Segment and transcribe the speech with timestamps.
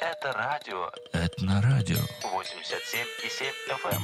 [0.00, 0.90] Это радио.
[1.12, 1.98] Это на радио.
[2.22, 3.52] 87,7
[3.84, 4.00] FM.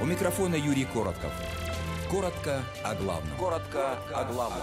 [0.00, 1.32] У микрофона Юрий Коротков.
[2.08, 3.36] Коротко о главном.
[3.36, 4.62] Коротко о главном.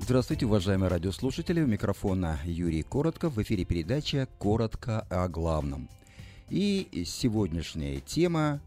[0.00, 1.62] Здравствуйте, уважаемые радиослушатели.
[1.62, 3.32] У микрофона Юрий Коротков.
[3.32, 5.88] В эфире передача «Коротко о главном».
[6.48, 8.60] И сегодняшняя тема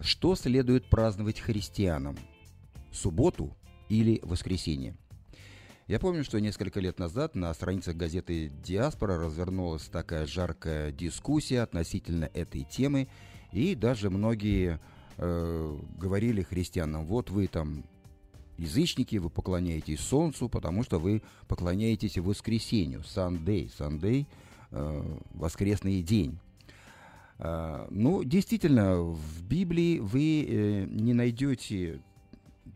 [0.00, 2.16] «Что следует праздновать христианам?
[2.90, 3.56] Субботу
[3.88, 4.96] или воскресенье?»
[5.86, 12.24] Я помню, что несколько лет назад на страницах газеты «Диаспора» развернулась такая жаркая дискуссия относительно
[12.34, 13.06] этой темы,
[13.52, 14.80] и даже многие
[15.16, 17.84] э, говорили христианам, вот вы там
[18.58, 24.26] язычники, вы поклоняетесь солнцу, потому что вы поклоняетесь воскресенью, Sunday, Sunday,
[24.72, 26.40] э, воскресный день.
[27.38, 32.00] Э, ну, действительно, в Библии вы э, не найдете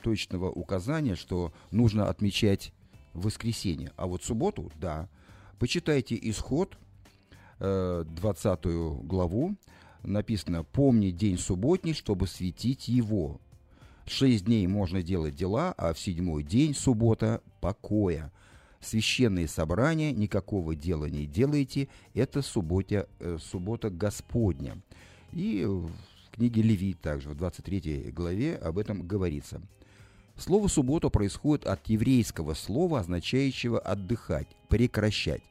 [0.03, 2.73] точного указания, что нужно отмечать
[3.14, 3.92] воскресенье.
[3.97, 5.09] А вот субботу, да.
[5.59, 6.79] Почитайте исход,
[7.61, 8.64] э, 20
[9.05, 9.56] главу.
[10.05, 13.41] Написано «Помни день субботний, чтобы светить его».
[14.06, 18.33] Шесть дней можно делать дела, а в седьмой день, суббота, покоя.
[18.81, 24.81] Священные собрания, никакого дела не делайте, это суббота, э, суббота Господня.
[25.33, 25.91] И в
[26.33, 29.61] книге Левит также, в 23 главе об этом говорится.
[30.37, 35.42] Слово «суббота» происходит от еврейского слова, означающего «отдыхать», «прекращать».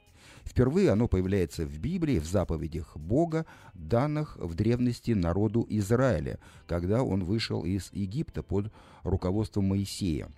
[0.45, 7.25] Впервые оно появляется в Библии, в заповедях Бога, данных в древности народу Израиля, когда он
[7.25, 8.71] вышел из Египта под
[9.03, 10.29] руководством Моисея.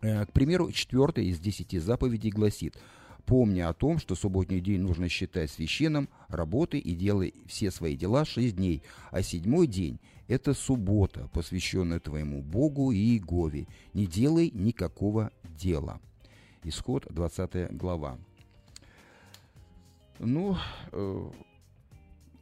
[0.00, 2.76] Э, К примеру, четвертая из десяти заповедей гласит
[3.26, 8.24] «Помни о том, что субботний день нужно считать священным, работай и делай все свои дела
[8.24, 13.66] шесть дней, а седьмой день– это суббота, посвященная твоему Богу и Иегове.
[13.92, 16.00] Не делай никакого дела».
[16.64, 18.18] Исход 20 глава.
[20.18, 20.56] Ну,
[20.92, 21.30] э,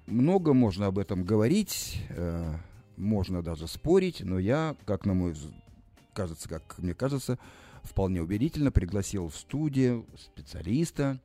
[0.06, 2.54] много можно об этом говорить, э,
[2.96, 5.52] можно даже спорить, но я, как на мой вз-
[6.16, 7.38] кажется, как мне кажется,
[7.82, 11.20] вполне убедительно пригласил в студию специалиста,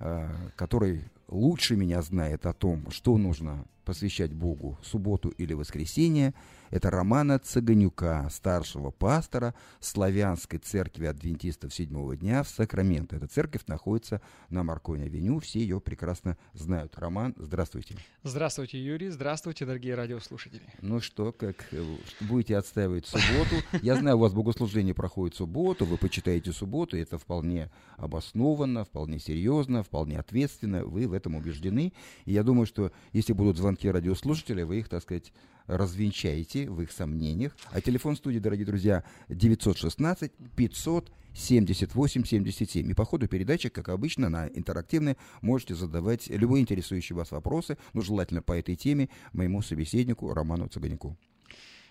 [0.00, 6.34] э, который лучше меня знает о том, что нужно посвящать Богу субботу или воскресенье.
[6.70, 13.16] Это Романа Цыганюка, старшего пастора Славянской церкви адвентистов седьмого дня в Сакраменто.
[13.16, 14.20] Эта церковь находится
[14.50, 16.92] на Марконе-авеню, все ее прекрасно знают.
[16.98, 17.96] Роман, здравствуйте.
[18.22, 19.08] Здравствуйте, Юрий.
[19.08, 20.62] Здравствуйте, дорогие радиослушатели.
[20.82, 21.82] Ну что, как э,
[22.20, 23.56] будете отстаивать субботу?
[23.82, 29.18] Я знаю, у вас богослужение проходит в субботу, вы почитаете субботу, это вполне обоснованно, вполне
[29.18, 31.94] серьезно, вполне ответственно, вы в этом убеждены.
[32.26, 35.32] И я думаю, что если будут звонки радиослушателей, вы их, так сказать,
[35.68, 37.56] развенчаете в их сомнениях.
[37.70, 42.90] А телефон студии, дорогие друзья, 916 500 78 77.
[42.90, 48.02] И по ходу передачи, как обычно, на интерактивной можете задавать любые интересующие вас вопросы, ну,
[48.02, 51.16] желательно по этой теме, моему собеседнику Роману Цыганяку.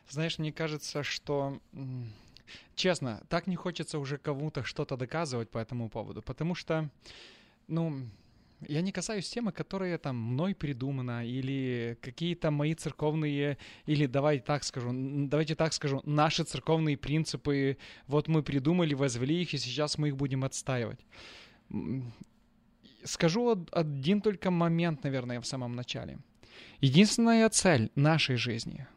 [0.10, 1.62] Знаешь, мне кажется, что...
[2.76, 6.90] Честно, так не хочется уже кому-то что-то доказывать по этому поводу, потому что,
[7.68, 8.08] ну,
[8.62, 14.63] я не касаюсь темы, которая там мной придумана, или какие-то мои церковные, или давай так
[14.63, 20.07] скажу, давайте так скажу, наши церковные принципы, вот мы придумали, возвели их, и сейчас мы
[20.07, 21.00] их будем отстаивать.
[23.03, 26.18] Скажу од- один только момент, наверное, в самом начале.
[26.81, 28.88] Единственная цель нашей жизни,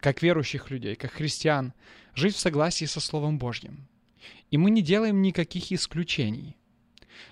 [0.00, 1.72] как верующих людей, как христиан,
[2.14, 3.88] жить в согласии со Словом Божьим.
[4.52, 6.56] И мы не делаем никаких исключений.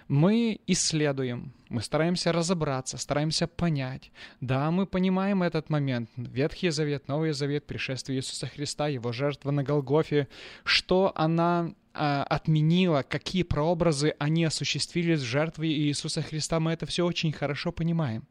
[0.08, 4.12] Мы исследуем, мы стараемся разобраться, стараемся понять.
[4.40, 6.10] Да, мы понимаем этот момент.
[6.16, 10.28] Ветхий Завет, Новый Завет, пришествие Иисуса Христа, Его жертва на Голгофе,
[10.64, 17.06] что она а, отменила, какие прообразы они осуществили с жертвой Иисуса Христа, мы это все
[17.06, 18.24] очень хорошо понимаем.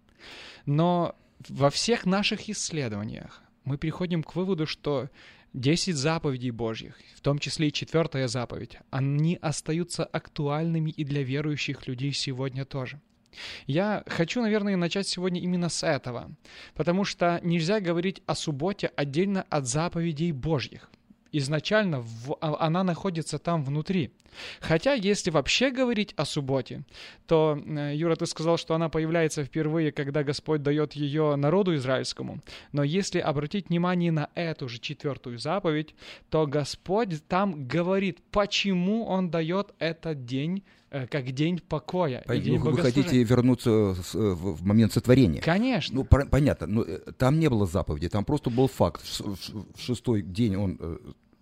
[0.65, 1.15] Но
[1.49, 5.09] во всех наших исследованиях мы приходим к выводу, что
[5.53, 11.87] 10 заповедей Божьих, в том числе и четвертая заповедь, они остаются актуальными и для верующих
[11.87, 12.99] людей сегодня тоже.
[13.65, 16.31] Я хочу, наверное, начать сегодня именно с этого,
[16.75, 20.89] потому что нельзя говорить о субботе отдельно от заповедей Божьих.
[21.31, 24.11] Изначально в- а- она находится там внутри.
[24.61, 26.83] Хотя, если вообще говорить о субботе,
[27.27, 32.39] то, э, Юра, ты сказал, что она появляется впервые, когда Господь дает ее народу израильскому.
[32.71, 35.95] Но если обратить внимание на эту же четвертую заповедь,
[36.29, 42.23] то Господь там говорит, почему Он дает этот день э, как день покоя.
[42.27, 45.41] По- день ну, вы хотите вернуться э, в в момент сотворения?
[45.41, 45.95] Конечно.
[45.95, 46.83] Ну, пор- понятно, но
[47.17, 49.01] там не было заповеди, там просто был факт.
[49.01, 50.77] В, в в шестой день он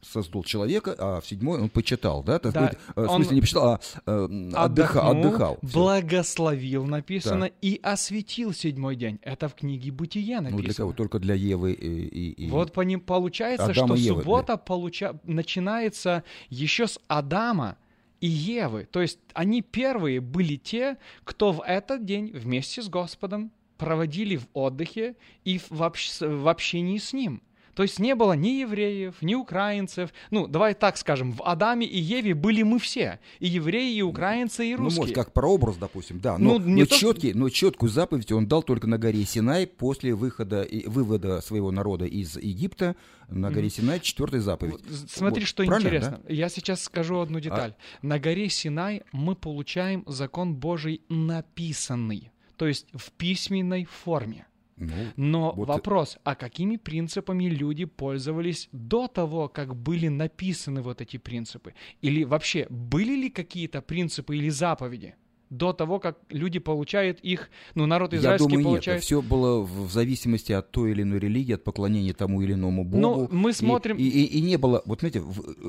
[0.02, 2.40] создал человека, а в седьмой он почитал, да?
[2.40, 5.58] Так Да, сказать, э, в он смысле не почитал, а э, отдыхал.
[5.62, 5.74] Всё.
[5.74, 9.20] благословил, написано, и осветил седьмой день.
[9.22, 10.58] Это в книге Бытие написано.
[10.58, 10.94] Ну, для кого?
[10.94, 11.88] Только для Евы и...
[12.08, 15.16] и- и- Вот по ним получается, Адама что Евы, суббота получа...
[15.24, 17.78] начинается еще с Адама
[18.20, 18.88] и Евы.
[18.92, 24.48] То есть они первые были те, кто в этот день вместе с Господом проводили в
[24.54, 27.42] отдыхе и в, общ- в общении с Ним.
[27.74, 30.14] То есть не было ни евреев, ни украинцев.
[30.30, 33.20] Ну, давай так скажем, в Адаме и Еве были мы все.
[33.40, 35.00] И евреи, и украинцы, и Ну, русские.
[35.02, 36.38] может, как прообраз, допустим, да.
[36.38, 39.68] Но, Ну, не но, то, четкий, но четкую заповедь он дал только на горе Синай
[39.68, 42.96] после выхода и вывода своего народа из Египта
[43.30, 44.76] на горе Синай четвертая заповедь.
[45.10, 46.20] Смотри, Вот, что правильно, интересно.
[46.28, 46.34] да?
[46.34, 47.76] Я сейчас скажу одну деталь.
[48.02, 54.46] На горе Синай мы получаем закон Божий написанный, то есть в письменной форме.
[54.82, 61.02] Ну, Но Вот- вопрос, а какими принципами люди пользовались до того, как были написаны вот
[61.02, 61.74] эти принципы?
[62.02, 65.14] Или вообще были ли какие-то принципы или заповеди
[65.52, 68.68] до того, как люди получают их, ну, народ Я израильский думаю, нет.
[68.68, 69.04] получает...
[69.04, 72.98] Все было в зависимости от той или иной религии, от поклонения тому или иному богу.
[73.02, 75.22] Ну, мы смотрим- И, и- и не было, вот знаете,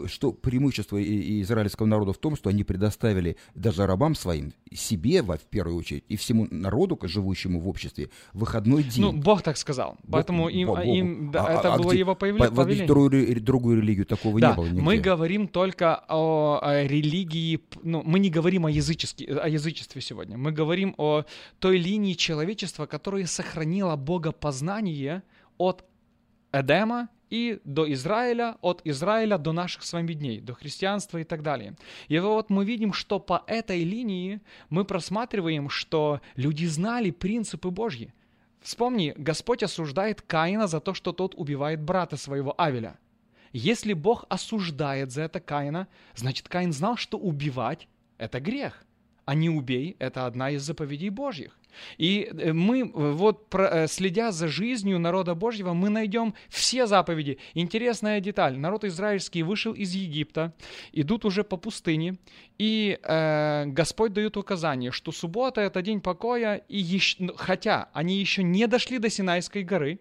[0.07, 5.77] что преимущество израильского народа в том, что они предоставили даже рабам своим, себе в первую
[5.77, 9.03] очередь, и всему народу, живущему в обществе, выходной день.
[9.03, 9.97] Ну, Бог так сказал.
[10.09, 10.81] Поэтому им, Богу.
[10.83, 14.39] им да, А- это а было где- его по- появле- в другую, другую религию такого
[14.41, 14.81] Да, не было нигде.
[14.81, 20.37] мы говорим только о, о религии, ну, мы не говорим о, языческе- о язычестве сегодня,
[20.37, 21.25] мы говорим о
[21.59, 25.23] той линии человечества, которая сохранила богопознание
[25.59, 25.85] от
[26.53, 31.43] Эдема и до Израиля, от Израиля до наших с вами дней, до христианства и так
[31.43, 31.75] далее.
[32.09, 38.13] И вот мы видим, что по этой линии мы просматриваем, что люди знали принципы Божьи.
[38.61, 42.99] Вспомни, Господь осуждает Каина за то, что тот убивает брата своего Авеля.
[43.53, 48.85] Если Бог осуждает за это Каина, значит Каин знал, что убивать– это грех,
[49.25, 51.59] а не убей– это одна из заповедей Божьих.
[51.99, 57.39] И э, мы, э, вот э, следя за жизнью народа Божьего, мы найдем все заповеди.
[57.55, 58.59] Интересная деталь.
[58.59, 60.53] Народ израильский вышел из Египта,
[60.93, 62.17] идут уже по пустыне,
[62.59, 68.19] и э, Господь дает указание, что суббота– это день покоя, и ещ- ну, хотя они
[68.19, 69.99] еще не дошли до Синайской горы,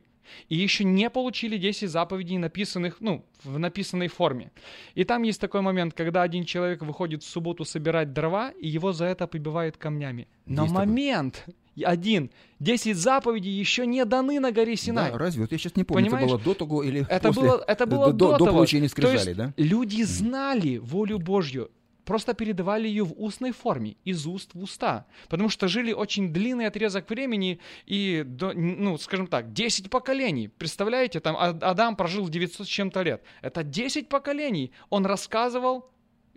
[0.50, 4.52] и еще не получили 10 заповедей, написанных, ну, в написанной форме.
[4.96, 8.92] И там есть такой момент, когда один человек выходит в субботу собирать дрова, и его
[8.94, 10.28] за это побивают камнями.
[10.46, 10.88] Но Есть такой.
[10.88, 11.46] момент
[11.84, 15.12] один, 10 заповедей еще не даны на горе Синай.
[15.12, 15.42] Да, разве?
[15.44, 16.26] Вот я сейчас не помню, Понимаешь?
[16.26, 18.58] это было до того или Это после, было, это было до, до, до того.
[18.58, 19.54] получения То скрижали, есть да?
[19.58, 21.72] Люди знали волю Божью,
[22.06, 25.06] просто передавали ее в устной форме, из уст в уста.
[25.30, 30.48] Потому что жили очень длинный отрезок времени и, ну, скажем так, 10 поколений.
[30.48, 33.24] Представляете, там Адам прожил 900 с чем-то лет.
[33.42, 34.72] Это 10 поколений.
[34.90, 35.90] Он рассказывал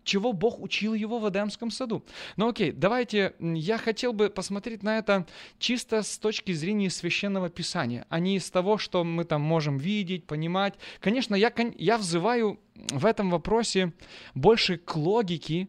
[0.05, 2.05] чего Бог учил его в Эдемском саду.
[2.37, 5.27] Ну окей, давайте, я хотел бы посмотреть на это
[5.59, 10.27] чисто с точки зрения священного писания, а не из того, что мы там можем видеть,
[10.27, 10.75] понимать.
[11.01, 13.93] Конечно, я, я взываю в этом вопросе
[14.35, 15.69] больше к логике,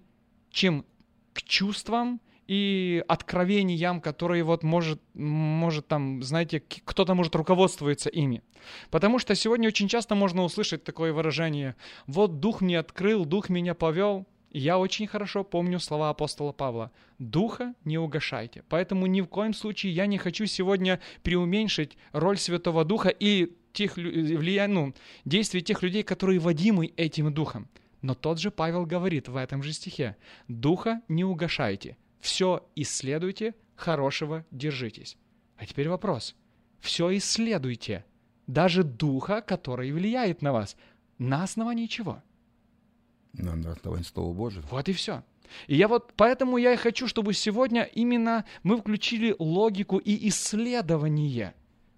[0.52, 0.86] чем
[1.34, 8.44] к чувствам и откровениям, которые вот может, может там, знаете, кто-то может руководствоваться ими.
[8.90, 11.75] Потому что сегодня очень часто можно услышать такое выражение
[12.08, 14.25] «Вот дух мне открыл, дух меня повел».
[14.52, 16.92] Я очень хорошо помню слова апостола Павла.
[17.20, 18.64] «Духа не угошайте».
[18.70, 23.98] Поэтому ни в коем случае я не хочу сегодня преуменьшить роль Святого Духа и тех,
[23.98, 24.94] влия- ну,
[25.25, 27.68] действий тех людей, которые водимы этим Духом.
[28.02, 30.16] Но тот же Павел говорит в этом же стихе
[30.48, 35.15] «Духа не угошайте, все исследуйте, хорошего держитесь».
[35.58, 36.36] А теперь вопрос.
[36.79, 38.03] Все исследуйте,
[38.48, 40.75] даже Духа, который влияет на вас.
[41.17, 42.22] На основании чего?
[43.34, 44.65] На, основании Слова Божьего.
[44.72, 45.24] Вот и все.
[45.67, 51.53] И я вот поэтому я и хочу, чтобы сегодня именно мы включили логику и исследование,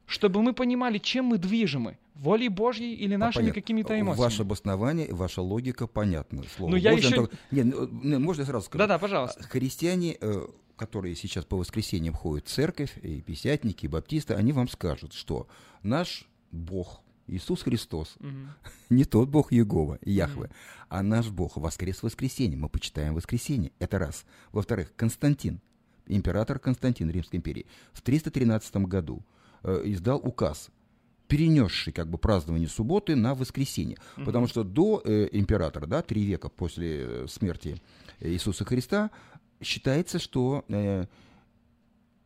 [0.07, 3.61] чтобы мы понимали, чем мы движимы, волей Божьей или нашими Понятно.
[3.61, 4.23] какими-то эмоциями.
[4.25, 6.43] Ваше обоснование, ваша логика понятна.
[6.55, 8.79] Слово Ну, я еще- только- Не, ну, ну, можно сразу скажу?
[8.79, 9.43] Да-да, пожалуйста.
[9.43, 14.67] Христиане, э, которые сейчас по воскресеньям ходят в церковь, и писятники, и баптисты, они вам
[14.67, 15.47] скажут, что
[15.83, 18.49] наш Бог, Иисус Христос, Мгм.
[18.89, 20.49] не тот Бог Иегова, Яхве,
[20.89, 22.57] а наш Бог воскрес в воскресенье.
[22.57, 23.71] Мы почитаем воскресенье.
[23.79, 24.25] Это раз.
[24.53, 25.59] Во-вторых, Константин,
[26.07, 29.21] император Константин Римской империи, в 313 году
[29.63, 30.69] э, издал указ,
[31.27, 33.97] перенесший как бы празднование субботы на воскресенье.
[34.25, 37.81] Потому что до э, императора, да, три века после э, смерти
[38.19, 39.11] Иисуса Христа,
[39.61, 41.05] считается, что э,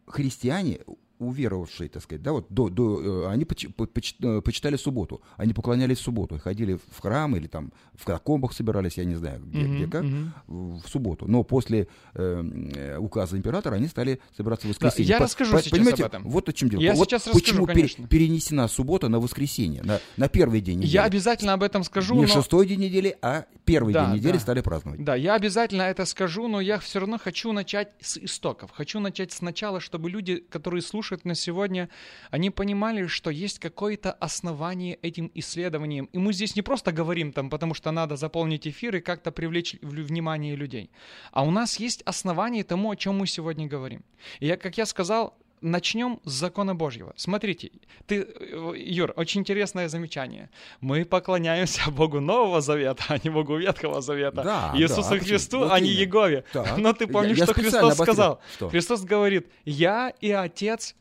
[0.06, 0.80] христиане,
[1.22, 5.22] уверовавшие, так сказать, да, вот до, до, э, они поч- по- поч- э, почитали субботу,
[5.38, 9.42] они поклонялись в субботу, ходили в храм или там в катакомбах собирались, я не знаю,
[9.46, 10.34] где, Мгм, где как, мгм.
[10.48, 11.28] в субботу.
[11.28, 12.44] Но после э,
[12.76, 15.10] э, указа императора они стали собираться в воскресенье.
[15.10, 16.30] я расскажу сейчас понимаете, об этом.
[16.30, 16.82] Вот о чем дело.
[16.82, 18.08] Я вот сейчас расскажу, почему пере- конечно.
[18.08, 20.92] перенесена суббота на воскресенье, на, на первый день недели.
[20.92, 22.28] Я обязательно об этом скажу, Не но...
[22.28, 24.40] шестой день недели, а первый Да, день недели да.
[24.40, 25.04] стали праздновать.
[25.04, 28.72] Да, я обязательно это скажу, но я все равно хочу начать с истоков.
[28.72, 31.90] Хочу начать сначала, чтобы люди, которые слушают нас сегодня,
[32.30, 36.06] они понимали, что есть какое-то основание этим исследованиям.
[36.14, 39.76] И мы здесь не просто говорим там, потому что надо заполнить эфир и как-то привлечь
[39.82, 40.90] внимание людей.
[41.32, 44.04] А у нас есть основание тому, о чем мы сегодня говорим.
[44.40, 47.14] И я, как я сказал, Начнем с закона Божьего.
[47.16, 47.70] Смотрите,
[48.08, 50.50] ты, э, Юр, очень интересное замечание.
[50.80, 54.42] Мы поклоняемся Богу Нового Завета, а не Богу Ветхого Завета.
[54.42, 55.90] Да, Иисусу да, Христу, вот а не.
[55.90, 56.46] Егове.
[56.52, 56.78] Так.
[56.78, 58.42] Но ты помнишь, Я- я что Христос сказал?
[58.56, 58.70] Что?
[58.70, 60.96] Христос говорит, я и Отец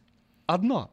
[0.55, 0.91] одно.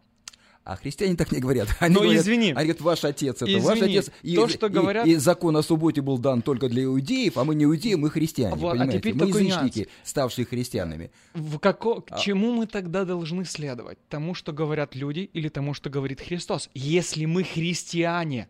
[0.63, 1.69] А христиане так не говорят.
[1.79, 2.47] Они Ну, говорят, извини.
[2.47, 3.97] Они говорят, ваш отец это ваш Извини.
[3.99, 4.11] отец.
[4.21, 7.45] И, То, что и- говорят- и закон о субботе был дан только для иудеев, а
[7.45, 8.55] мы не иудеи, мы христиане.
[8.55, 8.99] Вот, а понимаете?
[8.99, 11.09] теперь мы язычники, ставшие христианами.
[11.33, 12.03] В како...
[12.09, 13.97] А К чему мы тогда должны следовать?
[14.09, 16.69] Тому, что говорят люди, или тому, что говорит Христос?
[16.73, 18.49] Если мы христиане.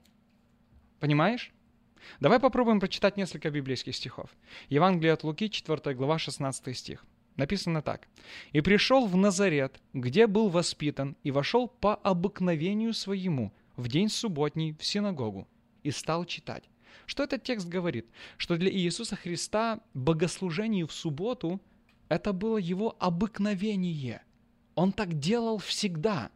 [0.99, 1.51] Понимаешь?
[2.19, 4.31] Давай попробуем прочитать несколько библейских стихов.
[4.69, 7.05] Евангелие от Луки, 4 глава, 16 стих.
[7.37, 8.07] Написано так.
[8.51, 14.75] «И пришел в Назарет, где был воспитан, и вошел по обыкновению своему в день субботний
[14.77, 15.47] в синагогу,
[15.83, 16.63] и стал читать».
[17.05, 18.07] Что этот текст говорит?
[18.37, 21.61] Что для Иисуса Христа богослужение в субботу–
[22.09, 24.23] это было его обыкновение.
[24.75, 26.31] Он так делал всегда.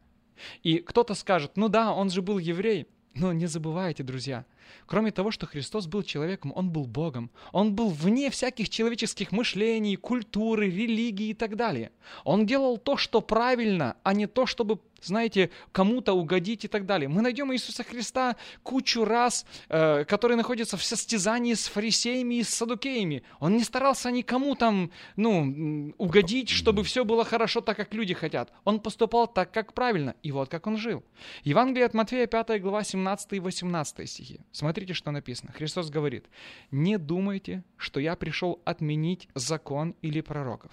[0.63, 2.87] И кто-то скажет, ну да, он же был еврей.
[3.13, 4.45] Но не забывайте, друзья,
[4.85, 7.31] кроме того, что Христос был человеком, он был Богом.
[7.51, 11.91] Он был вне всяких человеческих мышлений, культуры, религии и так далее.
[12.23, 17.07] Он делал то, что правильно, а не то, чтобы, знаете, кому-то угодить и так далее.
[17.07, 22.49] Мы найдем Иисуса Христа кучу раз, э, который находится в состязании с фарисеями и с
[22.49, 23.23] садукеями.
[23.39, 28.51] Он не старался никому там, ну, угодить, чтобы все было хорошо так, как люди хотят.
[28.63, 30.15] Он поступал так, как правильно.
[30.23, 31.03] И вот как он жил.
[31.43, 34.39] Евангелие от Матфея, 5 глава, 17 и 18 стихи.
[34.51, 35.51] Смотрите, что написано.
[35.53, 36.25] Христос говорит,
[36.71, 40.71] «Не думайте, что я пришел отменить закон или пророков.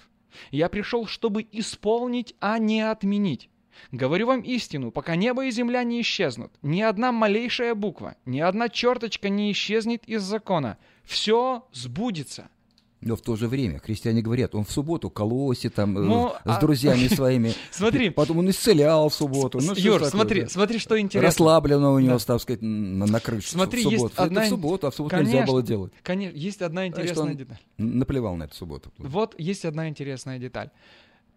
[0.51, 3.49] Я пришел, чтобы исполнить, а не отменить.
[3.93, 8.69] Говорю вам истину, пока небо и земля не исчезнут, ни одна малейшая буква, ни одна
[8.69, 10.79] черточка не исчезнет из закона.
[11.05, 12.51] Все сбудется».
[13.01, 16.35] Но в то же время христиане говорят, он в субботу колосе там э, Ну, с
[16.45, 17.53] а- друзьями своими.
[17.71, 18.11] Смотри.
[18.11, 19.61] Потом он исцелял в субботу.
[19.63, 20.49] Ну, Юр, такое, смотри, да?
[20.49, 21.29] смотри, что интересно.
[21.29, 22.25] Расслабленно у него, Да.
[22.25, 24.03] так сказать, на, на крыше Смотри, в субботу.
[24.05, 25.53] есть Это одна- в субботу, а в субботу нельзя Конечно.
[25.53, 25.93] было делать.
[26.03, 27.59] Конечно, есть одна интересная он деталь.
[27.79, 28.93] наплевал на эту субботу.
[28.99, 30.71] Вот есть одна интересная деталь.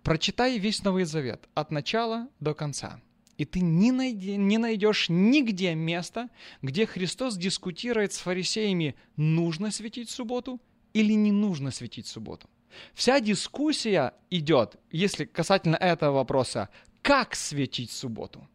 [0.03, 3.00] Прочитай весь Новый Завет от начала до конца.
[3.38, 6.30] И ты не, найди- не найдешь нигде места,
[6.63, 10.60] где Христос дискутирует с фарисеями, нужно светить субботу
[10.94, 12.50] или не нужно светить субботу.
[12.94, 16.70] Вся дискуссия идет, если касательно этого вопроса,
[17.02, 18.48] как светить субботу.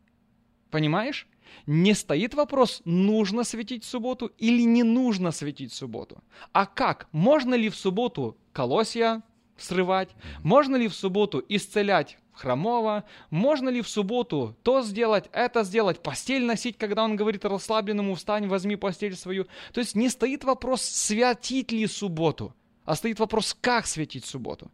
[0.71, 1.27] Понимаешь?
[1.67, 6.23] Не стоит вопрос, нужно светить субботу или не нужно светить субботу.
[6.53, 7.09] А как?
[7.13, 9.23] Можно ли в субботу колосья
[9.59, 10.11] срывать?
[10.43, 13.05] Можно ли в субботу исцелять хромого?
[13.31, 18.47] Можно ли в субботу то сделать, это сделать, постель носить, когда он говорит расслабленному «встань,
[18.47, 19.47] возьми постель свою».
[19.73, 24.71] То есть не стоит вопрос, святить ли субботу, а стоит вопрос, как светить субботу.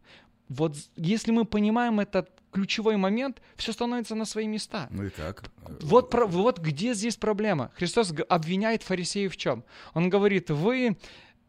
[0.49, 4.87] Вот если мы понимаем этот ключевой момент, все становится на свои места.
[4.91, 5.43] Ну и как?
[5.81, 7.71] Вот, про- вот где здесь проблема.
[7.75, 9.63] Христос обвиняет фарисеев в чем?
[9.95, 10.97] Он говорит, вы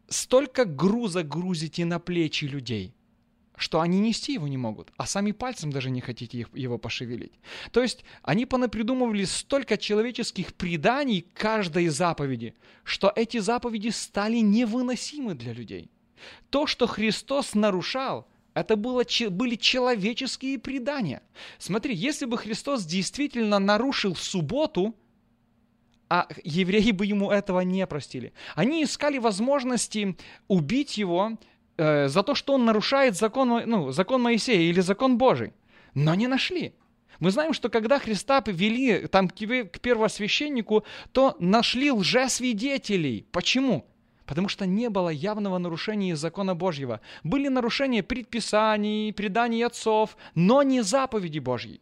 [0.07, 2.94] столько груза грузите на плечи людей,
[3.57, 7.33] что они нести его не могут, а сами пальцем даже не хотите его пошевелить.
[7.71, 15.53] То есть они понапридумывали столько человеческих преданий каждой заповеди, что эти заповеди стали невыносимы для
[15.53, 15.89] людей.
[16.49, 21.21] То, что Христос нарушал, это было, были человеческие предания.
[21.59, 24.95] Смотри, если бы Христос действительно нарушил субботу,
[26.09, 28.33] а евреи бы ему этого не простили.
[28.53, 30.15] Они искали возможности
[30.47, 31.37] убить его
[31.77, 35.53] э, за то, что он нарушает закон, ну, закон Моисея или закон Божий,
[35.93, 36.73] но не нашли.
[37.19, 43.25] Мы знаем, что когда Христа вели там, к первосвященнику, то нашли лжесвидетелей.
[43.31, 43.85] Почему?
[44.25, 46.99] Потому что не было явного нарушения закона Божьего.
[47.23, 51.79] Были нарушения предписаний, преданий отцов, но не заповеди Божьей.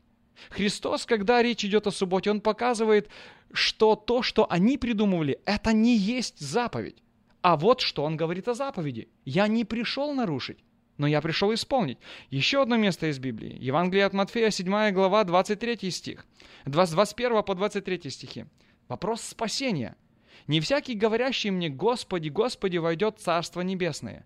[0.49, 3.09] Христос, когда речь идет о субботе, Он показывает,
[3.53, 7.02] что то, что они придумывали, это не есть заповедь.
[7.43, 9.09] А вот что Он говорит о заповеди.
[9.25, 10.63] «Я не пришел нарушить,
[10.97, 11.99] но я пришел исполнить».
[12.31, 13.55] Еще одно место из Библии.
[13.59, 16.25] Евангелие от Матфея, 7 глава, 23 стих.
[16.65, 18.45] 21 по 23 стихи.
[18.87, 19.95] Вопрос спасения–
[20.47, 24.25] не всякий, говорящий мне, Господи, Господи, войдет в Царство Небесное.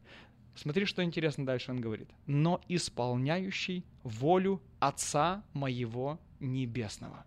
[0.56, 2.10] Смотри, что интересно дальше он говорит.
[2.26, 7.26] Но исполняющий волю Отца моего Небесного.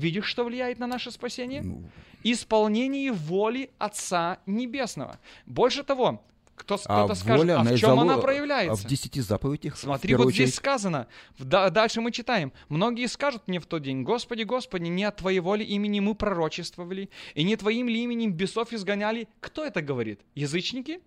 [0.00, 1.62] Видишь, что влияет на наше спасение?
[1.62, 1.84] Ну.
[2.22, 5.18] Исполнение воли Отца Небесного.
[5.46, 6.22] Больше того,
[6.54, 8.72] кто, а кто-то скажет, воля, а в чем она проявляется?
[8.72, 9.76] А в десяти заповедях.
[9.76, 10.48] Смотри, вот очередь.
[10.48, 11.06] здесь сказано.
[11.38, 12.52] Дальше мы читаем.
[12.68, 17.10] Многие скажут мне в тот день, Господи, Господи, не от Твоего ли имени мы пророчествовали,
[17.34, 19.28] и не Твоим ли именем бесов изгоняли?
[19.40, 20.20] Кто это говорит?
[20.34, 21.00] Язычники?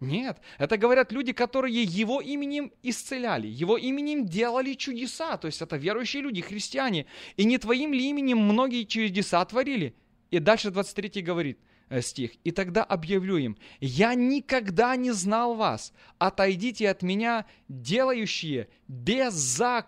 [0.00, 5.76] Нет, это говорят люди, которые его именем исцеляли, его именем делали чудеса, то есть это
[5.76, 7.06] верующие люди, христиане.
[7.36, 9.94] И не твоим ли именем многие чудеса творили?
[10.30, 12.32] И дальше 23 говорит, Э, стих.
[12.42, 19.78] «И тогда объявлю им, я никогда не знал вас, отойдите от меня, делающие беззаконие».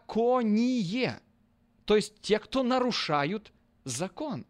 [1.87, 3.53] То есть те, кто нарушают
[3.85, 4.47] закон.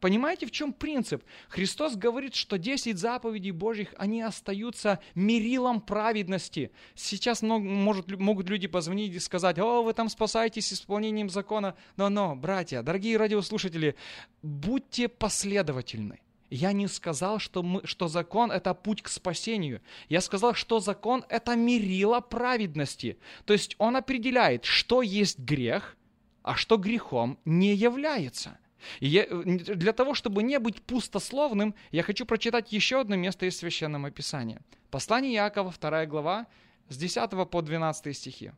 [0.00, 1.24] Понимаете, в чем принцип?
[1.48, 6.70] Христос говорит, что 10 заповедей Божьих, они остаются мерилом праведности.
[6.94, 11.74] Сейчас много, могут люди позвонить и сказать, о, вы там спасаетесь исполнением закона.
[11.96, 13.96] Но-но, братья, дорогие радиослушатели,
[14.42, 16.20] будьте последовательны.
[16.48, 19.82] Я не сказал, что, мы, что закон– это путь к спасению.
[20.08, 23.18] Я сказал, что закон– это мерило праведности.
[23.44, 25.96] То есть он определяет, что есть грех,
[26.42, 28.58] а что грехом не является–
[29.00, 34.10] я, для того, чтобы не быть пустословным, я хочу прочитать еще одно место из Священного
[34.10, 34.60] Писания.
[34.90, 36.46] Послание Иакова, 2 глава,
[36.88, 38.52] с 10 по 12 стихи.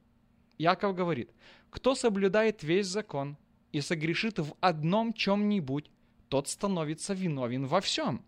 [0.59, 1.31] Иаков говорит,
[1.71, 3.37] «Кто соблюдает весь закон
[3.73, 5.91] и согрешит в одном чем-нибудь,
[6.29, 8.25] тот становится виновен во всем.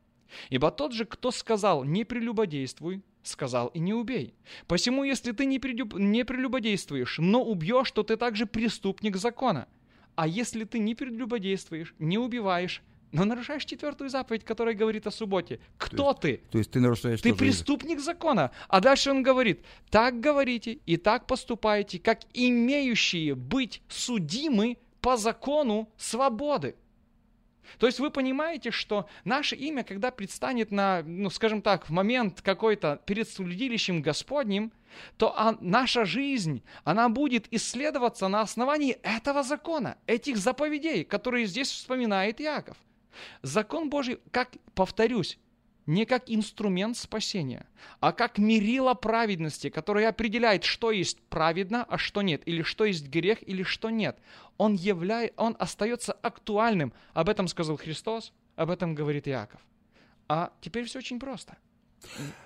[0.50, 4.34] Ибо тот же, кто сказал «не прелюбодействуй», сказал и не убей.
[4.66, 5.94] Посему, если ты не, прелюб...
[5.94, 9.68] не прелюбодействуешь, но убьешь, то ты также преступник закона.
[10.14, 15.60] А если ты не прелюбодействуешь, не убиваешь, но нарушаешь четвертую заповедь, которая говорит о субботе.
[15.76, 16.50] Кто то есть, ты?
[16.50, 18.04] То есть ты нарушаешь Ты преступник же...
[18.04, 18.50] закона.
[18.68, 25.90] А дальше он говорит, так говорите и так поступаете, как имеющие быть судимы по закону
[25.98, 26.74] свободы.
[27.78, 32.40] То есть вы понимаете, что наше имя, когда предстанет на, ну, скажем так, в момент
[32.42, 34.72] какой-то перед судилищем Господним,
[35.16, 41.70] то а, наша жизнь, она будет исследоваться на основании этого закона, этих заповедей, которые здесь
[41.70, 42.76] вспоминает Иаков.
[43.42, 45.38] Закон Божий, как, повторюсь,
[45.92, 47.66] не как инструмент спасения,
[48.00, 53.08] а как мерило праведности, которое определяет, что есть праведно, а что нет, или что есть
[53.08, 54.18] грех, или что нет.
[54.56, 56.92] Он, являет, он остается актуальным.
[57.12, 59.60] Об этом сказал Христос, об этом говорит Иаков.
[60.28, 61.56] А теперь все очень просто–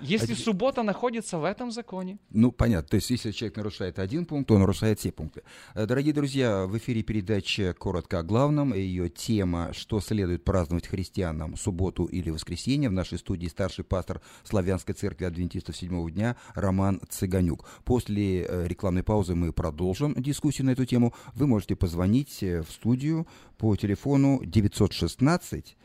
[0.00, 2.18] если а суббота находится в этом законе.
[2.30, 2.88] Ну, понятно.
[2.88, 5.42] То есть, если человек нарушает один пункт, то нарушает все пункты.
[5.74, 8.74] Э, дорогие друзья, в эфире передача «Коротко о главном».
[8.74, 14.94] Ее тема «Что следует праздновать христианам субботу или воскресенье?» В нашей студии старший пастор Славянской
[14.94, 17.66] церкви адвентистов седьмого дня Роман Цыганюк.
[17.84, 21.14] После э, рекламной паузы мы продолжим дискуссию на эту тему.
[21.34, 23.26] Вы можете позвонить э, в студию
[23.58, 25.76] по телефону 916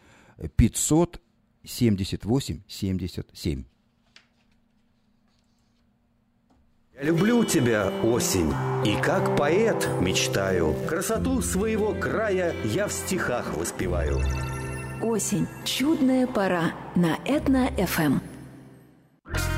[0.55, 1.21] 500
[1.63, 3.63] 78 77.
[6.95, 8.51] Я люблю тебя, осень,
[8.85, 10.75] и как поэт мечтаю.
[10.87, 14.19] Красоту своего края я в стихах воспеваю.
[15.01, 15.47] Осень.
[15.65, 18.30] Чудная пора на Этно-ФМ.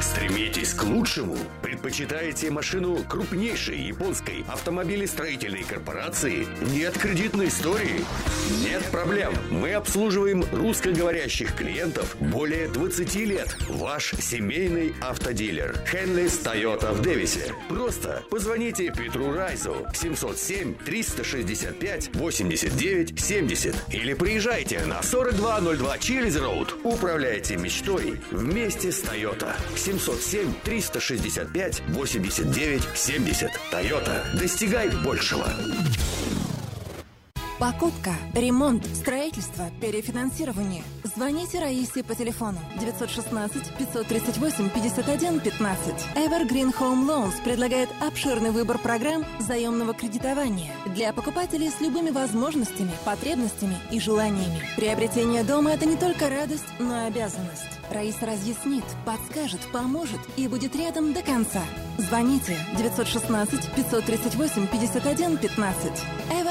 [0.02, 1.38] Стремитесь к лучшему?
[1.62, 6.48] Предпочитаете машину крупнейшей японской автомобилестроительной корпорации?
[6.72, 8.06] Нет кредитной истории?
[8.64, 9.34] Нет проблем.
[9.50, 13.58] Мы обслуживаем русскоговорящих клиентов более 20 лет.
[13.68, 15.76] Ваш семейный автодилер.
[15.88, 17.54] Хенлис Тойота в Дэвисе.
[17.70, 26.76] Просто позвоните Петру Райзу 707 365 89 70 или приезжайте на 4202 Чилиз Роуд.
[26.84, 29.56] Управляйте мечтой вместе с Тойота.
[29.76, 33.52] 707 365 89 70.
[33.71, 34.26] Тойота.
[34.34, 35.47] Достигай большего.
[37.63, 40.84] Покупка, ремонт, строительство, перефинансирование.
[41.06, 45.93] Звоните Раисе по телефону 916 538 51 15.
[46.17, 53.78] Evergreen Home Loans предлагает обширный выбор программ заемного кредитования для покупателей с любыми возможностями, потребностями
[53.91, 54.62] и желаниями.
[54.76, 57.80] Приобретение дома– это не только радость, но и обязанность.
[57.89, 61.62] Раиса разъяснит, подскажет, поможет и будет рядом до конца.
[61.97, 65.91] Звоните 916 538 51 15.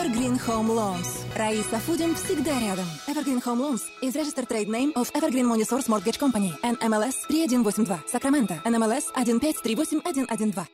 [0.02, 1.06] Evergreen Home Loans.
[1.36, 2.84] Раиса Фудин всегда рядом.
[3.06, 6.52] Evergreen Home Loans is registered trade name of Evergreen Money Source Mortgage Company.
[6.64, 8.02] NMLS 3182.
[8.08, 8.60] Сакраменто.
[8.64, 10.66] NMLS 1538112.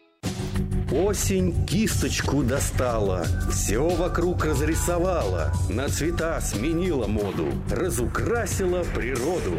[0.91, 9.59] Осень кисточку достала, все вокруг разрисовала, на цвета сменила моду, разукрасила природу.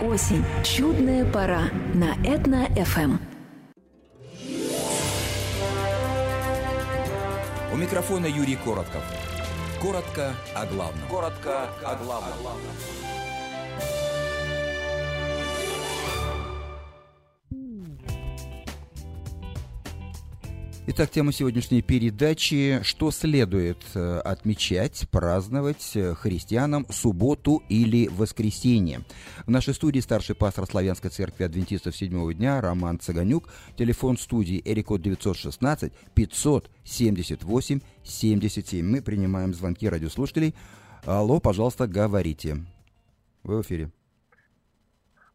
[0.00, 0.44] Осень.
[0.62, 3.18] Чудная пора на Этно-ФМ.
[7.72, 9.02] У микрофона Юрий Коротков.
[9.80, 11.08] Коротко о главном.
[11.08, 12.58] Коротко о главном.
[20.90, 29.00] Итак, тема сегодняшней передачи «Что следует э, отмечать, праздновать э, христианам субботу или воскресенье?»
[29.44, 35.02] В нашей студии старший пастор Славянской церкви адвентистов седьмого дня Роман Цыганюк, телефон студии Эрикод
[35.02, 38.86] 916 578 77.
[38.86, 40.54] Мы принимаем звонки радиослушателей.
[41.04, 42.64] Алло, пожалуйста, говорите.
[43.42, 43.90] Вы в эфире.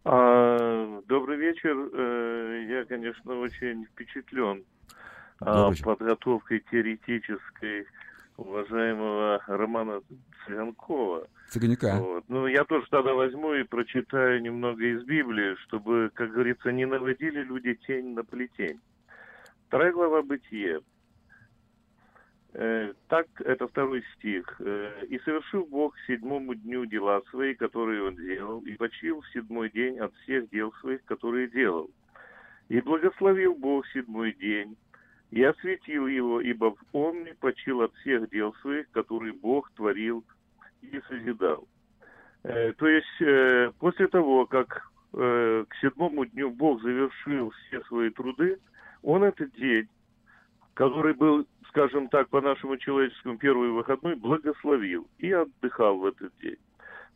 [0.04, 1.78] А, добрый вечер.
[1.94, 4.64] Э, Я, конечно, очень впечатлен.
[5.40, 7.88] Подготовкой теоретической
[8.38, 10.02] уважаемого Романа
[10.46, 11.28] Цыганкова.
[11.50, 11.98] Цыганюка.
[12.00, 12.24] Вот.
[12.28, 17.44] Ну, я тоже тогда возьму и прочитаю немного из Библии, чтобы, как говорится, не наводили
[17.44, 18.80] люди тень на плетень.
[19.68, 20.82] Вторая глава Бытие.
[22.54, 24.46] Э, так, это второй стих.
[24.60, 29.30] Э, «И совершил Бог к седьмому дню дела свои, которые Он делал, и почил в
[29.30, 31.90] седьмой день от всех дел своих, которые делал.
[32.70, 34.78] И благословил Бог седьмой день,
[35.34, 40.24] и осветил его, ибо он не почил от всех дел своих, которые Бог творил
[40.82, 41.68] и созидал».
[42.44, 48.10] Э, То есть, э, после того, как э, к седьмому дню Бог завершил все свои
[48.10, 48.60] труды,
[49.02, 49.88] Он этот день
[50.74, 56.58] который был, скажем так, по нашему человеческому первый выходной, благословил и отдыхал в этот день.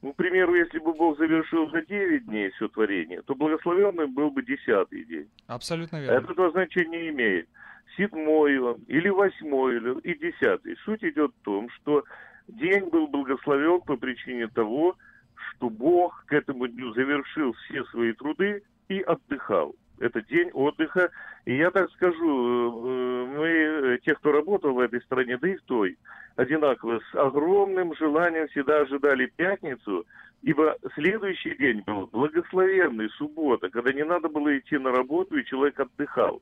[0.03, 4.29] Ну, к примеру, если бы Бог завершил за 9 дней все творение, то благословенным был
[4.29, 5.27] бы десятый день.
[5.47, 6.31] Абсолютно верно.
[6.31, 7.49] Это значения не имеет.
[7.95, 8.53] Седьмой
[8.87, 10.75] или восьмой, или и десятый.
[10.83, 12.03] Суть идет в том, что
[12.47, 14.95] день был благословен по причине того,
[15.35, 19.75] что Бог к этому дню завершил все свои труды и отдыхал.
[19.99, 21.09] Это день отдыха.
[21.45, 25.55] И я так скажу, э, мы, э, те, кто работал в этой стране, да и
[25.55, 25.97] в той,
[26.35, 30.05] одинаково, с огромным желанием всегда ожидали пятницу,
[30.43, 35.79] ибо следующий день был благословенный, суббота, когда не надо было идти на работу, и человек
[35.79, 36.41] отдыхал.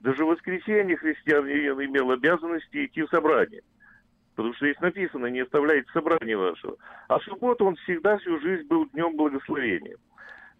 [0.00, 3.62] Даже в воскресенье христианин имел обязанности идти в собрание.
[4.34, 6.76] Потому что здесь написано, не оставляйте собрание вашего.
[7.08, 9.96] А суббота он всегда всю жизнь был днем благословения.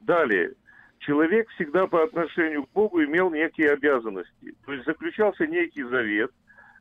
[0.01, 0.55] Далее,
[1.01, 4.55] человек всегда по отношению к Богу имел некие обязанности.
[4.65, 6.31] То есть заключался некий завет,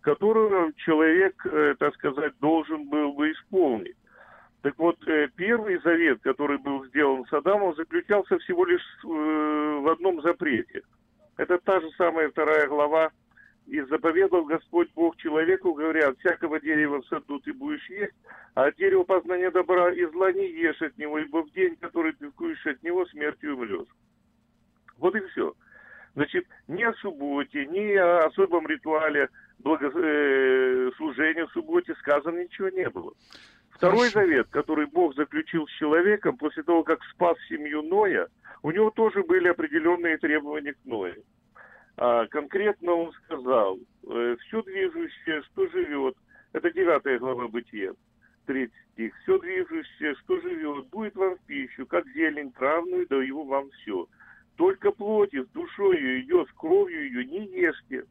[0.02, 3.98] который человек, э, так сказать, должен был бы исполнить.
[4.62, 9.92] Так вот, э, первый завет, который был сделан с Адамом, заключался всего лишь э, в
[9.92, 10.82] одном запрете.
[11.38, 13.12] Это та же самая вторая глава.
[13.68, 18.14] «И заповедал Господь Бог человеку, говоря, от всякого дерева в саду ты будешь есть,
[18.54, 22.14] а от дерева познания добра и зла не ешь от него, ибо в день, который
[22.14, 23.88] ты вкусишь от него, смертью умрешь».
[25.00, 25.56] Вот и все.
[26.14, 29.88] Значит, ни о субботе, ни о особом ритуале благо...
[29.88, 33.14] э, в субботе сказано ничего не было.
[33.72, 34.20] Второй Хорошо.
[34.20, 38.28] завет, который Бог заключил с человеком после того, как спас семью Ноя,
[38.64, 41.24] у него тоже были определенные требования к Ною.
[41.98, 46.16] А конкретно он сказал, э, все движущее, что живет,
[46.54, 47.94] это девятая глава Бытия,
[48.46, 53.70] третий стих, все движущее, что живет, будет вам в пищу, как зелень травную, даю вам
[53.72, 54.08] все.
[54.58, 58.06] Только плоти с душой ее с кровью ее не ешьте.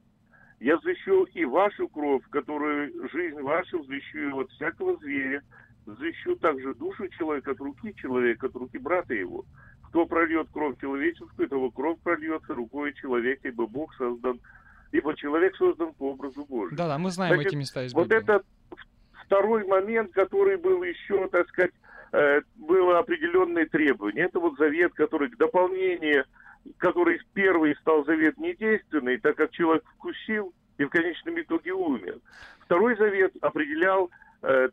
[0.61, 5.43] Я защищу и вашу кровь, которую жизнь вашу защищу ее от всякого зверя,
[5.87, 9.45] защищу также душу человека от руки человека, от руки брата его.
[9.95, 14.41] Кто прольет кровь человеческую, того кровь прольется рукой человека, ибо Бог создан,
[14.91, 16.77] ибо человек создан по образу Божию.
[16.77, 18.25] Да-да, мы знаем Значит, эти места из Вот Библии.
[18.25, 18.43] это
[19.25, 21.71] второй момент, который был еще, так сказать,
[22.11, 24.23] э, было определенные требования.
[24.23, 26.25] Это вот завет, который к дополнению,
[26.79, 32.19] который первый стал завет недейственный, так как человек вкусил и в конечном итоге умер.
[32.65, 34.11] Второй завет определял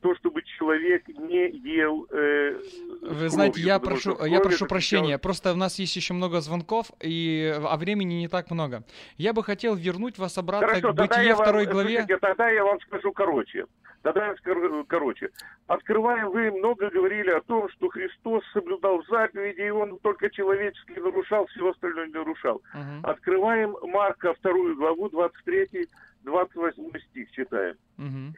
[0.01, 2.05] то, чтобы человек не ел.
[2.11, 2.59] Э,
[3.01, 5.17] Вы знаете, я прошу, я прошу прощения.
[5.17, 8.83] Просто у нас есть еще много звонков, и а времени не так много.
[9.17, 11.99] Я бы хотел вернуть вас обратно Хорошо, к бытие вам, второй главе.
[11.99, 13.65] Слушайте, тогда я вам скажу короче.
[14.01, 15.29] Тогда я скажу короче.
[15.67, 21.45] Открываем, вы много говорили о том, что Христос соблюдал заповеди, и он только человечески нарушал,
[21.47, 22.61] все остальное не нарушал.
[22.73, 23.05] Мгм.
[23.05, 25.87] Открываем Марка вторую главу, 23
[26.23, 27.75] 28 стих читаем.
[27.97, 28.35] Мгм.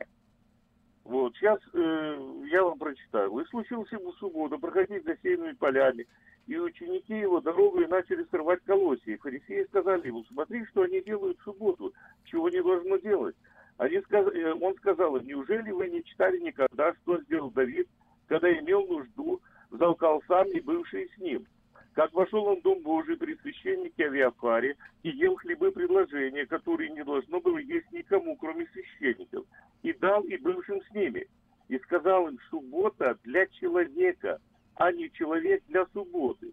[1.03, 3.37] Вот, сейчас э, я вам прочитаю.
[3.39, 6.07] «И случился ему субботу проходить засеянными полями,
[6.47, 9.13] и ученики его дорогой начали срывать колосья.
[9.13, 11.93] И фарисеи сказали ему, смотри, что они делают в субботу,
[12.25, 13.35] чего не должно делать.
[13.77, 14.27] Они сказ...
[14.33, 17.87] э, Он сказал им, неужели вы не читали никогда, что сделал Давид,
[18.27, 21.45] когда имел нужду, взалкал сам и бывший с ним?
[21.93, 27.03] Как вошел он в Дом Божий при священнике Авиафаре и ел хлебы предложения, которые не
[27.03, 29.45] должно было есть никому, кроме священников,
[29.83, 31.27] и дал и бывшим с ними.
[31.69, 34.39] И сказал им, суббота для человека,
[34.75, 36.51] а не человек для субботы.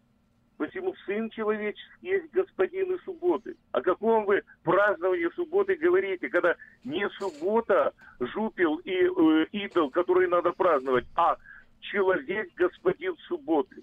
[0.58, 3.56] Посему Сын Человеческий есть Господин и субботы.
[3.72, 10.52] О каком вы праздновании субботы говорите, когда не суббота, жупел и э, идол, который надо
[10.52, 11.38] праздновать, а
[11.80, 13.82] человек Господин субботы.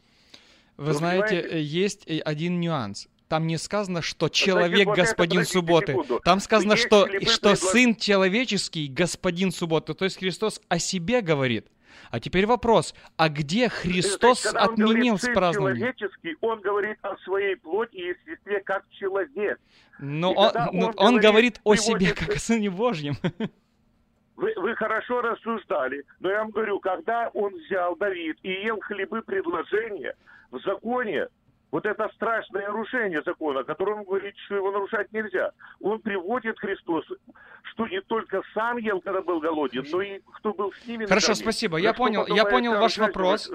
[0.78, 1.58] Вы знаете, понимаете?
[1.58, 3.08] э, есть э, один нюанс.
[3.28, 5.98] Там не сказано, что Значит, человек вот это, господин подождите субботы.
[6.24, 9.94] Там сказано, Есть что, что сын человеческий господин субботы.
[9.94, 11.68] То есть Христос о себе говорит.
[12.10, 15.78] А теперь вопрос, а где Христос есть, когда он отменил говорит, с «Сын празднованием?
[15.80, 19.60] человеческий, он говорит о своей плоти и естестве как человек.
[20.00, 23.16] Но И он, он он говорит, говорит о себе как о сыне Божьем.
[24.38, 29.24] Вы, вы хорошо рассуждали, но я вам говорю, когда он взял Давид и ел хлебы
[29.24, 30.13] предложения
[30.52, 31.28] в законе,
[31.72, 35.52] вот это страшное нарушение закона, о котором он говорит, что его нарушать нельзя.
[35.82, 37.04] Он приводит Христос,
[37.74, 41.06] что не только сам ел, когда был голоден, но и кто был с ними.
[41.06, 41.78] Хорошо, спасибо.
[41.78, 43.52] Я понял- я понял ваш вопрос.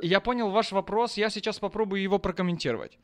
[0.00, 2.98] Я понял ваш вопрос, я сейчас попробую его прокомментировать.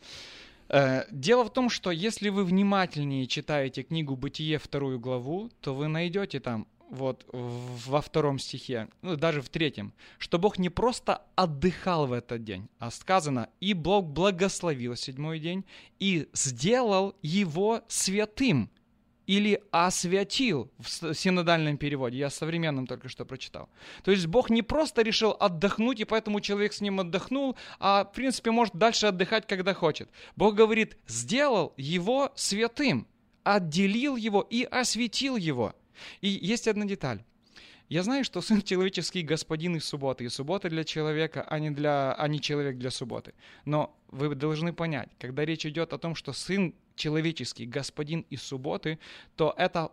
[0.68, 5.88] Э, Дело в том, что если вы внимательнее читаете книгу «Бытие» вторую главу, то вы
[5.88, 12.06] найдете там вот во втором стихе, ну даже в третьем, что Бог не просто отдыхал
[12.06, 15.64] в этот день, а сказано, и Бог благословил седьмой день
[15.98, 18.70] и сделал его святым
[19.26, 22.18] или освятил в синодальном переводе.
[22.18, 23.68] Я современным только что прочитал.
[24.02, 28.12] То есть Бог не просто решил отдохнуть, и поэтому человек с ним отдохнул, а в
[28.12, 30.10] принципе может дальше отдыхать, когда хочет.
[30.36, 33.06] Бог говорит, сделал его святым,
[33.44, 35.74] отделил его и осветил его.
[36.20, 37.22] И есть одна деталь.
[37.88, 42.14] Я знаю, что Сын Человеческий господин из субботы, и суббота для человека, а не, для,
[42.14, 43.34] а не человек для субботы.
[43.66, 48.98] Но вы должны понять, когда речь идет о том, что Сын Человеческий господин из субботы,
[49.36, 49.90] то это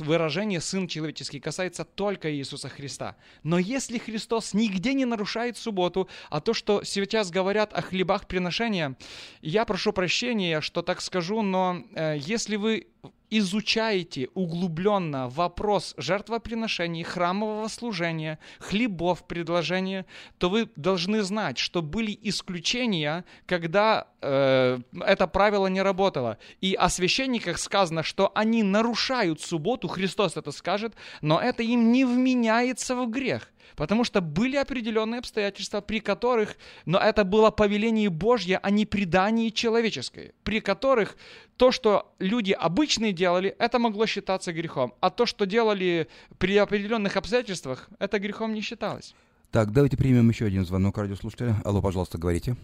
[0.00, 3.16] выражение «сын человеческий» касается только Иисуса Христа.
[3.42, 8.96] Но если Христос нигде не нарушает субботу, а то, что сейчас говорят о хлебах приношения,
[9.40, 12.86] я прошу прощения, что так скажу, но э, если вы
[13.30, 20.06] изучаете углубленно вопрос жертвоприношений, храмового служения, хлебов предложения,
[20.38, 26.38] то вы должны знать, что были исключения, когда э, это правило не работало.
[26.60, 32.04] И о священниках сказано, что они нарушают субботу, Христос это скажет, но это им не
[32.04, 33.50] вменяется в грех.
[33.78, 39.52] Потому что были определенные обстоятельства, при которых, но это было повеление Божье, а не предание
[39.52, 41.16] человеческое, при которых
[41.56, 47.16] то, что люди обычные делали, это могло считаться грехом, а то, что делали при определенных
[47.16, 49.14] обстоятельствах, это грехом не считалось.
[49.52, 51.54] Так, давайте примем еще один звонок радиослушателя.
[51.64, 52.56] Алло, пожалуйста, говорите.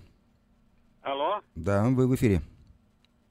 [1.03, 2.41] Алло, Да, вы в эфире.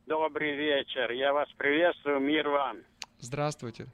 [0.06, 1.12] добрый вечер.
[1.12, 2.78] Я вас приветствую, мир вам.
[3.20, 3.88] Здравствуйте.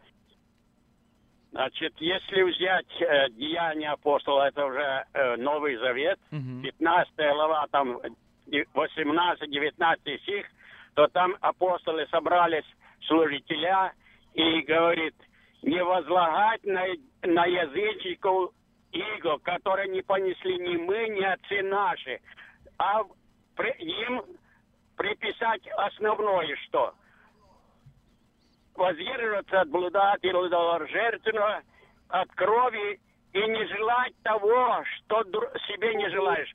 [1.52, 6.62] Значит, если взять э, Деяния апостола, это уже э, Новый Завет, Мгм.
[6.62, 8.00] 15 глава, там
[8.48, 10.46] 18-19 стих,
[10.96, 12.66] то там апостолы собрались,
[13.08, 13.94] служителя,
[14.34, 15.16] и говорит,
[15.64, 16.84] не возлагать на,
[17.24, 18.52] на язычников
[18.92, 22.20] иго, которые не понесли ни мы, ни отцы наши,
[22.78, 23.04] а
[23.56, 24.22] при- им
[24.98, 26.94] приписать основное, что
[28.80, 31.62] воздерживаться от блуда, от идоложертвенного,
[32.08, 33.00] от крови
[33.34, 35.24] и не желать того, что
[35.68, 36.52] себе не желаешь.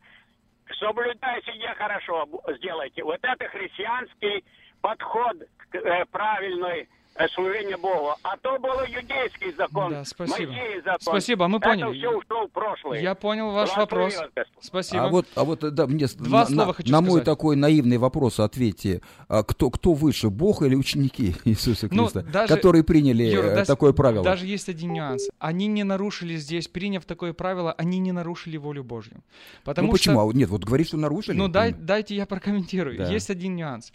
[0.79, 3.05] Соблюдай себе хорошо, сделайте.
[3.05, 4.43] Вот это христианский
[4.81, 5.37] подход
[5.73, 6.89] э, правильный
[7.35, 8.15] служение Богу.
[8.23, 10.53] А то был иудейский закон, Да, спасибо.
[10.85, 10.99] Закон.
[11.01, 11.99] Спасибо, мы Это поняли.
[11.99, 13.01] все ушло в прошлое.
[13.01, 14.15] Я понял ваш вопрос.
[14.61, 15.05] Спасибо.
[15.05, 17.25] А вот, а вот, да, мне Два на, слова на- хочу на мой сказать.
[17.25, 22.55] такой наивный вопрос ответьте, а кто, кто выше, Бог или ученики Иисуса Ну, Христа, даже-
[22.55, 24.25] которые приняли Юра, э, дас- такое правило?
[24.25, 25.29] Даже есть один нюанс.
[25.39, 29.23] Они не нарушили здесь, приняв такое правило, они не нарушили волю Божью.
[29.65, 30.15] Потому ну почему?
[30.21, 30.29] что...
[30.31, 31.37] А, Нет, вот говорит, что нарушили.
[31.37, 32.99] Ну дай, дайте я прокомментирую.
[32.99, 33.09] Да.
[33.11, 33.93] Есть один нюанс.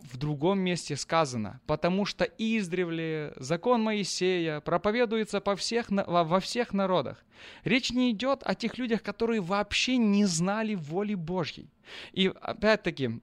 [0.00, 7.24] В другом месте сказано, потому что издревле закон Моисея проповедуется по всех, во всех народах.
[7.64, 11.70] Речь не идет о тех людях, которые вообще не знали воли Божьей.
[12.12, 13.20] И опять-таки,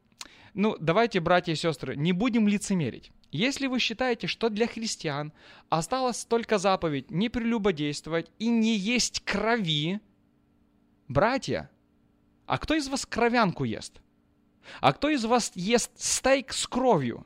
[0.53, 3.11] ну давайте, братья и сестры, не будем лицемерить.
[3.31, 5.31] Если вы считаете, что для христиан
[5.69, 10.01] осталась только заповедь не прелюбодействовать и не есть крови,
[11.07, 11.69] братья,
[12.45, 14.01] а кто из вас кровянку ест?
[14.79, 17.25] А кто из вас ест стейк с кровью?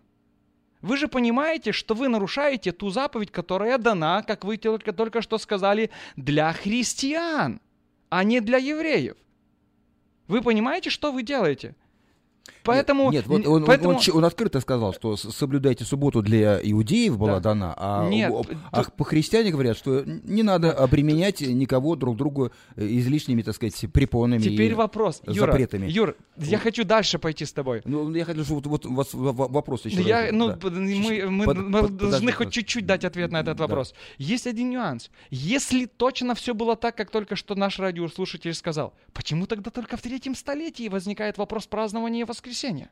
[0.82, 5.38] Вы же понимаете, что вы нарушаете ту заповедь, которая дана, как вы только, только что
[5.38, 7.60] сказали, для христиан,
[8.10, 9.18] а не для евреев.
[10.28, 11.76] Вы понимаете, что вы делаете?
[12.64, 13.12] Поэтому...
[13.12, 17.18] Нет, вот он, он- поэтому- он ч- он открыто сказал, что соблюдайте субботу для иудеев
[17.18, 17.40] была Да.
[17.40, 22.52] дана, а, Нет, у- а тут- по-христиане говорят, что не надо обременять никого друг другу
[22.76, 24.42] э, излишними, так сказать, препонами.
[24.42, 25.22] Теперь и вопрос.
[25.28, 25.88] Юра, запретами.
[25.88, 27.82] Юр, я хочу дальше пойти с тобой.
[27.86, 30.02] Ну, я хочу, чтобы вот, вот у вас в- в- вопрос еще.
[30.02, 30.58] Я, раз- ну, да.
[30.70, 33.64] мы, мы- Под- мы под- должны подожди, хоть чуть-чуть дать ответ на этот Да.
[33.64, 33.94] вопрос.
[34.18, 35.10] Есть один нюанс.
[35.30, 40.02] Если точно все было так, как только что наш радиослушатель сказал, почему тогда только в
[40.02, 42.90] третьем столетии возникает вопрос празднования воскресенья?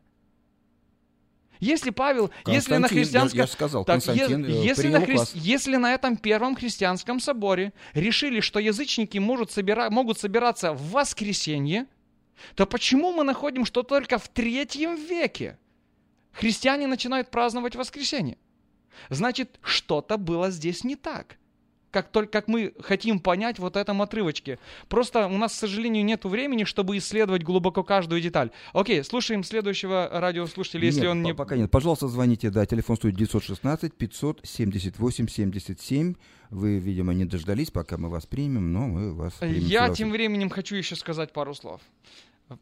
[1.60, 3.40] Если Павел, если на христианском...
[3.40, 8.42] я сказал, Так, е- э, если, на хри- если на этом первом христианском соборе решили,
[8.42, 11.86] что язычники может собира- могут собираться в воскресенье,
[12.56, 15.58] то почему мы находим, что только в третьем веке
[16.34, 18.38] христиане начинают праздновать воскресенье?
[19.10, 21.38] Значит, что-то было здесь не так.
[21.94, 24.58] Как только как мы хотим понять вот этом отрывочке.
[24.90, 28.50] Просто у нас, к сожалению, нет времени, чтобы исследовать глубоко каждую деталь.
[28.74, 31.36] Окей, слушаем следующего радиослушателя, если Нет, он не...
[31.36, 31.70] Пока нет.
[31.70, 36.16] Пожалуйста, звоните, да, телефон стоит 916 578 77.
[36.50, 39.60] Вы, видимо, не дождались, пока мы вас примем, но мы вас примем.
[39.60, 41.80] Я тем временем хочу еще сказать пару слов.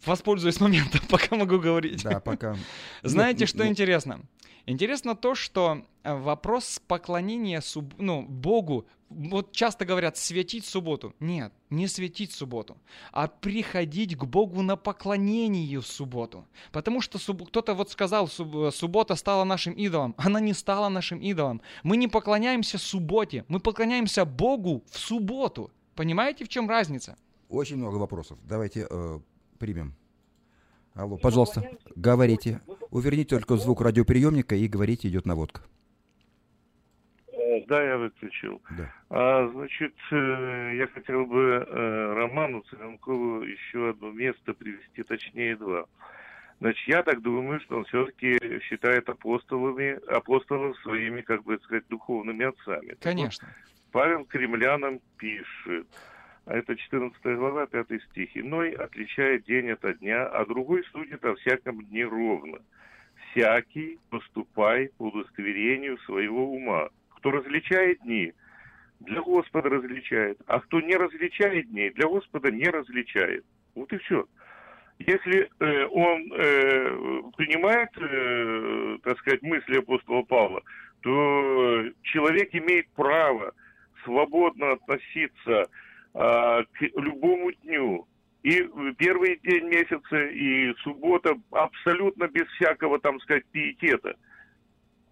[0.05, 2.03] Воспользуюсь моментом, пока могу говорить.
[2.03, 2.57] Да, пока.
[3.01, 4.21] Знаете, Нет, что ну, интересно?
[4.65, 11.13] Интересно то, что вопрос поклонения суб- ну, Богу, вот часто говорят светить субботу.
[11.19, 12.77] Нет, не светить субботу,
[13.11, 16.45] а приходить к Богу на поклонение в субботу.
[16.71, 20.15] Потому что суб- кто-то вот сказал, суб- э, суббота стала нашим идолом.
[20.17, 21.61] Она не стала нашим идолом.
[21.83, 25.71] Мы не поклоняемся субботе, мы поклоняемся Богу в субботу.
[25.95, 27.15] Понимаете, в чем разница?
[27.49, 28.37] Очень много вопросов.
[28.43, 29.19] Давайте э,
[29.59, 29.93] примем.
[30.93, 31.63] Алло, пожалуйста,
[31.95, 32.61] говорите.
[32.89, 35.61] Уверните только звук радиоприемника и говорите, идет наводка.
[37.71, 38.61] Да, я выключил.
[38.71, 38.93] Да.
[39.09, 45.85] А, значит, э, я хотел бы э, Роману Цыганкову еще одно место привести, точнее два.
[46.59, 52.45] Значит, я так думаю, что он все-таки считает апостолами, апостолов своими, как бы сказать, духовными
[52.45, 52.97] отцами.
[52.99, 53.47] Конечно.
[53.93, 55.87] Павел Кремлянам пишет,
[56.45, 58.35] а это 14 глава, 5 стих.
[58.35, 62.57] «Иной отличает день от дня, а другой судит о всяком дне ровно.
[63.31, 66.89] Всякий поступай по удостоверению своего ума.
[67.21, 68.33] Кто различает дни,
[68.99, 73.45] для Господа различает, а кто не различает дней, для Господа не различает».
[73.75, 74.25] Вот и все.
[74.97, 80.61] Если э, он э, принимает, э, так сказать, мысли апостола Павла,
[81.01, 83.53] то человек имеет право
[84.03, 85.67] свободно относиться
[86.13, 88.07] а, к любому дню.
[88.43, 94.15] И первый день месяца, и суббота абсолютно без всякого, там сказать, пиетета.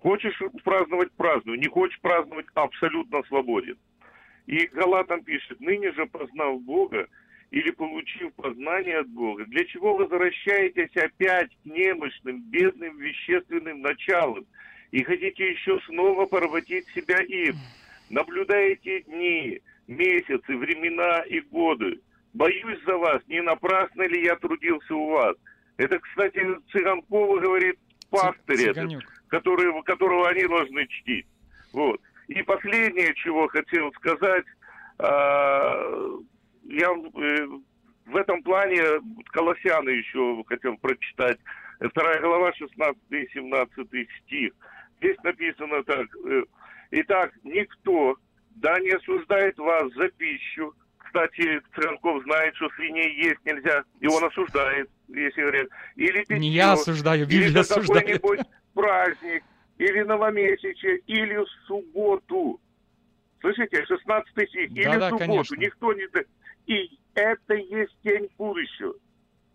[0.02, 3.78] Хочешь праздновать– празднуй, не хочешь праздновать– абсолютно свободен.
[4.46, 7.08] И Галатам пишет, ныне же познав Бога,
[7.52, 14.46] или получив познание от Бога, для чего возвращаетесь опять к немощным, бедным, вещественным началам
[14.92, 17.56] и хотите еще снова поработить себя им?
[18.10, 22.00] Наблюдаете дни, месяцы, времена и годы.
[22.34, 25.36] Боюсь за вас, не напрасно ли я трудился у вас.
[25.78, 27.78] Это, кстати, Цыганкова говорит
[28.10, 28.92] пастырь этот,
[29.30, 31.26] Который, которого они должны чтить.
[31.72, 32.02] Вот.
[32.28, 34.46] И последнее, чего хотел сказать,
[35.00, 36.20] а,
[36.66, 37.48] я э,
[38.06, 38.84] в этом плане
[39.32, 41.40] Колоссяна еще хотел прочитать.
[41.80, 44.54] Вторая глава, 16 и 17 стих.
[44.98, 46.08] Здесь написано так.
[46.26, 46.44] э,
[46.92, 48.18] Итак, никто
[48.56, 50.74] да не осуждает вас за пищу.
[50.98, 55.68] Кстати, Цыганков знает, что свиней есть нельзя, и он осуждает, если говорят.
[55.96, 58.22] Или питье, Не я осуждаю, или Библия за осуждает.
[58.22, 59.44] какой-нибудь праздник,
[59.78, 62.60] или новомесячие, или в субботу.
[63.42, 65.18] Слышите, 16 стих, или Да-да, в субботу.
[65.26, 65.56] конечно.
[65.56, 66.08] Никто не...
[66.08, 66.22] да-
[66.68, 68.94] И это есть тень будущего.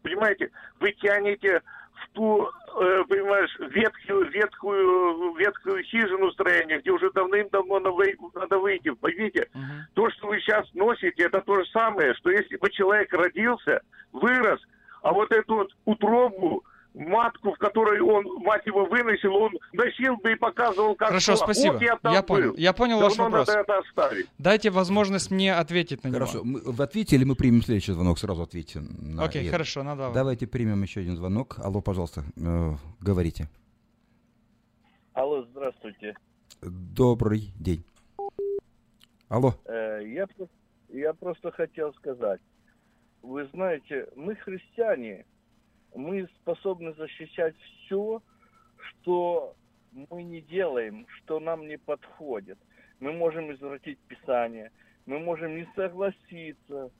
[0.02, 0.50] Понимаете,
[0.80, 1.60] вы тянете
[1.94, 8.58] в ту, э, понимаешь, ветхую, ветхую, ветхую хижину строения, где уже давным-давно надо вы- надо
[8.58, 8.90] выйти.
[8.90, 9.86] Поймите, Мгм.
[9.94, 13.80] то, что вы сейчас носите, это то же самое, что если бы человек родился,
[14.12, 14.60] вырос,
[15.04, 20.32] а вот эту вот утробу, матку, в которой он, мать его, выносил, он носил бы
[20.32, 21.36] и показывал, как Хорошо, было.
[21.44, 21.72] спасибо.
[21.74, 22.50] Вот я там Я понял.
[22.52, 22.56] был.
[22.56, 23.46] Я понял ваш вопрос.
[23.48, 24.26] надо это оставить.
[24.38, 26.20] Дайте возможность мне ответить на него.
[26.20, 28.18] Хорошо, мы, вы ответите или мы примем следующий звонок?
[28.18, 28.80] Сразу ответьте.
[28.80, 29.50] На Окей, это.
[29.52, 30.10] хорошо, на два.
[30.12, 31.56] Давайте примем еще один звонок.
[31.62, 33.48] Алло, пожалуйста, э, говорите.
[35.12, 36.16] Алло, здравствуйте.
[36.62, 37.84] Добрый день.
[39.28, 39.54] Алло.
[39.66, 40.26] Э, Я,
[40.88, 42.40] я просто хотел сказать.
[43.24, 45.24] Вы знаете, мы христиане,
[45.94, 48.20] мы способны защищать все,
[48.76, 49.54] что
[50.10, 52.58] мы не делаем, что нам не подходит.
[53.00, 54.70] Мы можем извратить Писание,
[55.06, 56.90] мы можем не согласиться,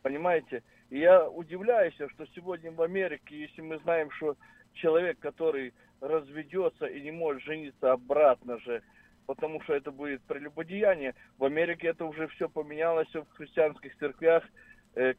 [0.00, 0.62] понимаете?
[0.88, 4.38] И я удивляюсь, что сегодня в Америке, если мы знаем, что
[4.72, 8.82] человек, который разведется и не может жениться обратно же,
[9.26, 14.44] потому что это будет прелюбодеяние, в Америке это уже все поменялось в христианских церквях,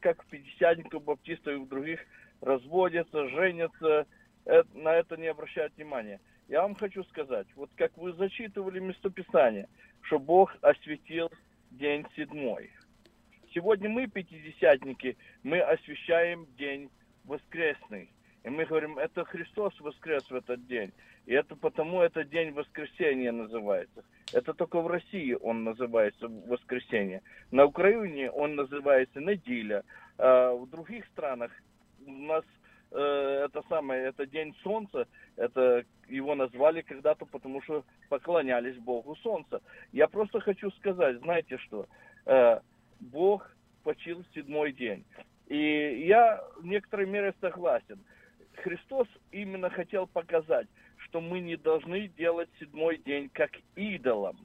[0.00, 2.00] как в пятидесятниках, баптистов и в других
[2.40, 4.06] разводятся, женятся,
[4.46, 6.20] Э, на это не обращают внимания.
[6.48, 9.68] Я вам хочу сказать, вот как вы зачитывали местописание,
[10.02, 11.30] что Бог осветил
[11.72, 12.70] день седьмой.
[13.52, 16.90] Сегодня мы, пятидесятники, мы освещаем день
[17.24, 18.10] воскресный.
[18.46, 20.92] И мы говорим, это Христос воскрес в этот день.
[21.26, 24.04] И это потому этот день воскресения называется.
[24.32, 27.22] Это только в России он называется воскресенье.
[27.50, 29.82] На Украине он называется неделя.
[30.16, 31.50] А в других странах
[32.06, 32.44] у нас
[32.92, 39.60] э, это самое, это день солнца, это его назвали когда-то, потому что поклонялись Богу солнца.
[39.92, 41.86] Я просто хочу сказать, знаете что,
[42.26, 42.58] Э,
[43.00, 43.48] Бог
[43.84, 45.04] почил в седьмой день.
[45.46, 48.00] И я в некоторой мере согласен.
[48.58, 50.66] Христос именно хотел показать,
[50.98, 54.36] что мы не должны делать седьмой день как идолом.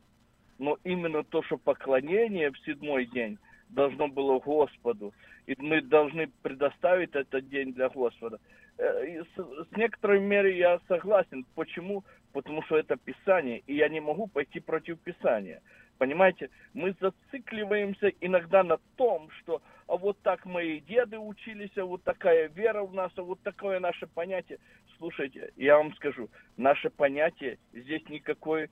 [0.59, 3.39] Но именно то, что поклонение в седьмой день
[3.69, 5.13] должно было Господу.
[5.47, 8.39] И мы должны предоставить этот день для Господа.
[8.77, 11.45] Э, с, с некоторой меры я согласен.
[11.55, 12.03] Почему?
[12.33, 15.61] Потому что это Писание, и я не могу пойти против Писания.
[16.01, 22.01] Понимаете, мы зацикливаемся иногда на том, что а вот так мои деды учились, а вот
[22.01, 24.57] такая вера у нас, а вот такое наше понятие.
[24.97, 26.27] Слушайте, я вам скажу,
[26.57, 28.71] наше понятие здесь никакой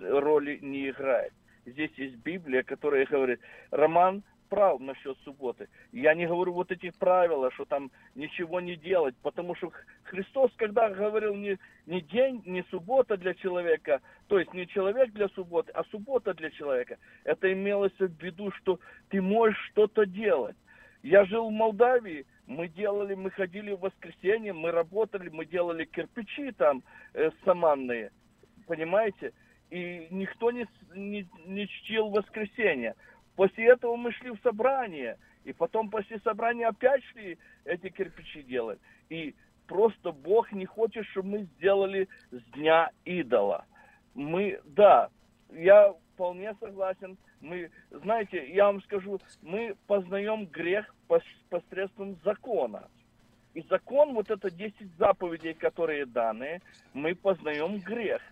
[0.00, 1.34] роли не играет.
[1.66, 4.22] Здесь есть Библия, которая говорит, Роман
[4.52, 5.66] прав насчет субботы.
[5.92, 9.72] Я не говорю вот этих правил, что там ничего не делать, потому что
[10.02, 15.28] Христос, когда говорил не, не день, не суббота для человека, то есть не человек для
[15.28, 18.78] субботы, а суббота для человека, это имелось в виду, что
[19.08, 20.56] ты можешь что-то делать.
[21.02, 26.52] Я жил в Молдавии, мы делали, мы ходили в воскресенье, мы работали, мы делали кирпичи
[26.52, 26.82] там
[27.14, 28.10] э, саманные,
[28.66, 29.32] понимаете?
[29.70, 32.94] И никто не, не, не чтил воскресенье.
[33.36, 38.78] После этого мы шли в собрание, и потом после собрания опять шли эти кирпичи делать.
[39.08, 39.34] И
[39.66, 43.64] просто Бог не хочет, чтобы мы сделали с дня идола.
[44.14, 45.08] Мы, да,
[45.50, 47.16] я вполне согласен.
[47.40, 52.88] Мы, знаете, я вам скажу, мы познаем грех пос- посредством закона.
[53.54, 56.60] И закон, вот это 10 заповедей, которые даны,
[56.94, 58.22] мы познаем грех.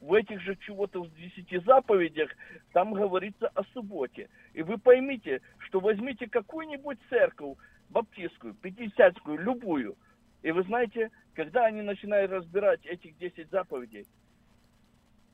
[0.00, 2.30] В этих же чего-то в 10 заповедях
[2.72, 4.28] там говорится о субботе.
[4.54, 7.58] И вы поймите, что возьмите какую-нибудь церковь,
[7.90, 9.96] баптистскую, пятидесятскую, любую,
[10.42, 14.06] и вы знаете, когда они начинают разбирать этих 10 заповедей,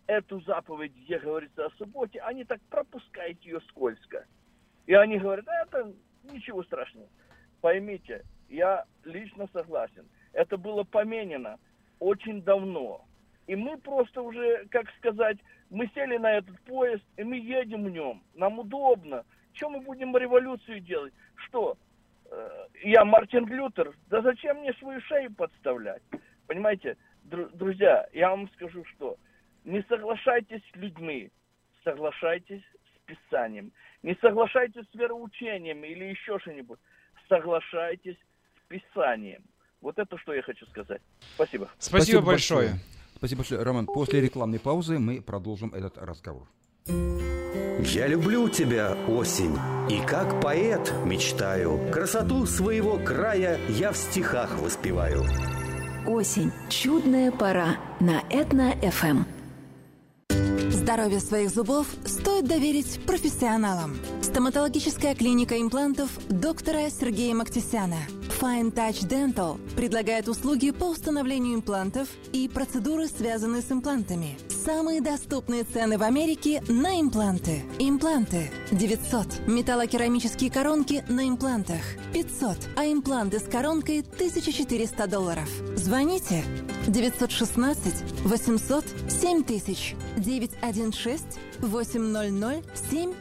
[0.06, 4.26] эту заповедь, где говорится о субботе, они так пропускают ее скользко.
[4.86, 5.92] И они говорят, «А это
[6.24, 7.08] ничего страшного.
[7.60, 10.08] Поймите, я лично согласен.
[10.32, 11.58] Это было поменено
[11.98, 13.04] очень давно.
[13.47, 15.38] И мы просто уже, как сказать,
[15.70, 18.22] мы сели на этот поезд, и мы едем в нем.
[18.34, 19.24] Нам удобно.
[19.53, 21.12] Чем мы будем революцию делать?
[21.36, 21.76] Что?
[22.30, 23.92] Э, Я Мартин Лютер.
[24.09, 26.03] Да зачем мне свою шею подставлять?
[26.47, 29.16] Понимаете, дру- друзья, я вам скажу, что
[29.64, 31.30] не соглашайтесь с людьми,
[31.84, 33.72] соглашайтесь с Писанием.
[34.03, 36.78] Не соглашайтесь с вероучением или еще что-нибудь.
[37.28, 39.42] Соглашайтесь с Писанием.
[39.80, 41.01] Вот это что я хочу сказать.
[41.34, 41.68] Спасибо.
[41.78, 42.70] Спасибо, большое.
[43.16, 43.62] Спасибо большое.
[43.62, 46.46] Роман, после рекламной паузы мы продолжим этот разговор.
[46.86, 49.56] Я люблю тебя, осень,
[49.90, 51.90] и как поэт мечтаю.
[51.90, 55.24] Красоту своего края я в стихах воспеваю.
[56.06, 56.52] Осень.
[56.68, 59.24] Чудная пора на Этно-ФМ.
[60.70, 63.96] Здоровье своих зубов стоит доверить профессионалам.
[64.22, 67.98] Стоматологическая клиника имплантов доктора Сергея Мактисяна.
[68.41, 74.39] Fine Touch Dental предлагает услуги по установлению имплантов и процедуры, связанные с имплантами.
[74.64, 77.62] Самые доступные цены в Америке на импланты.
[77.78, 79.47] Импланты 900.
[79.47, 81.80] Металлокерамические коронки на имплантах
[82.12, 82.59] 500.
[82.76, 85.49] А импланты с коронкой 1400 долларов.
[85.76, 86.45] Звоните
[86.89, 93.14] 916 800 7000 916 800 7000.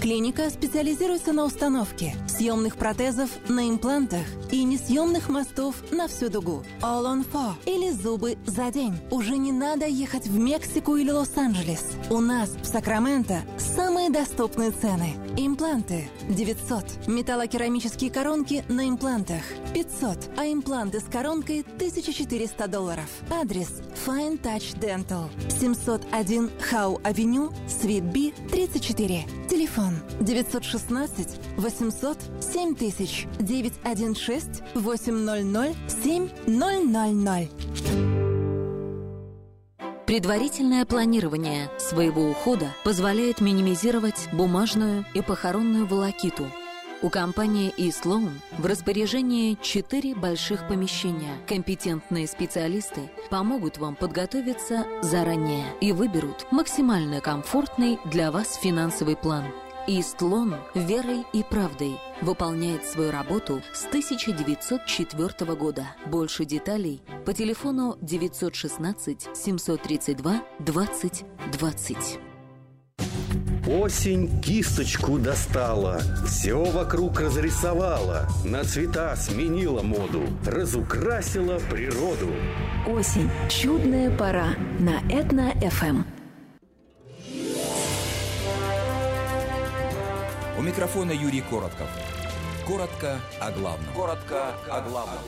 [0.00, 6.64] Клиника специализируется на установке съемных протезов на имплантах и несъемных мостов на всю дугу.
[6.80, 8.94] All on four или зубы за день.
[9.10, 11.84] Уже не надо ехать в Мексику или Лос-Анджелес.
[12.10, 15.14] У нас в Сакраменто самые доступные цены.
[15.36, 17.06] Импланты 900.
[17.06, 20.30] Металлокерамические коронки на имплантах 500.
[20.36, 21.64] А импланты с коронкой
[22.14, 23.10] 1400 долларов.
[23.28, 25.28] Адрес Fine Touch Dental.
[25.50, 29.24] 701 Хау Авеню, Свит Би, 34.
[29.50, 37.50] Телефон 916 800 7000 916 800 7000.
[40.06, 46.46] Предварительное планирование своего ухода позволяет минимизировать бумажную и похоронную волокиту.
[47.04, 51.36] У компании eSloan в распоряжении четыре больших помещения.
[51.46, 59.44] Компетентные специалисты помогут вам подготовиться заранее и выберут максимально комфортный для вас финансовый план.
[59.86, 65.88] Истлон верой и правдой выполняет свою работу с 1904 года.
[66.06, 72.33] Больше деталей по телефону 916 732 20 20.
[73.66, 82.28] Осень кисточку достала, все вокруг разрисовала, на цвета сменила моду, разукрасила природу.
[82.86, 83.30] Осень.
[83.48, 84.48] Чудная пора
[84.78, 86.04] на Этно-ФМ.
[90.58, 91.88] У микрофона Юрий Коротков.
[92.66, 93.94] Коротко о главном.
[93.94, 95.18] Коротко о главном.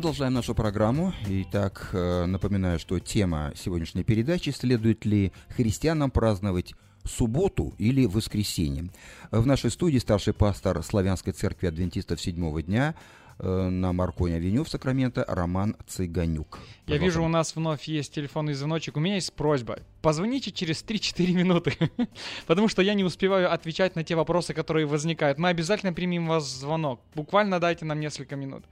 [0.00, 1.12] Продолжаем нашу программу.
[1.28, 6.72] Итак, э, напоминаю, что тема сегодняшней передачи «Следует ли христианам праздновать
[7.04, 8.88] субботу или воскресенье?»
[9.30, 12.94] В нашей студии старший пастор Славянской церкви адвентистов седьмого дня
[13.40, 16.60] э, на Марконе-авеню в Сакраменто Роман Цыганюк.
[16.86, 18.96] Я вижу, у нас вновь есть телефонный звоночек.
[18.96, 19.80] У меня есть просьба.
[20.00, 21.74] Позвоните через 3-4 минуты,
[22.46, 25.36] потому что я не успеваю отвечать на те вопросы, которые возникают.
[25.36, 27.02] Мы обязательно примем вас звонок.
[27.14, 28.64] Буквально дайте нам несколько минут.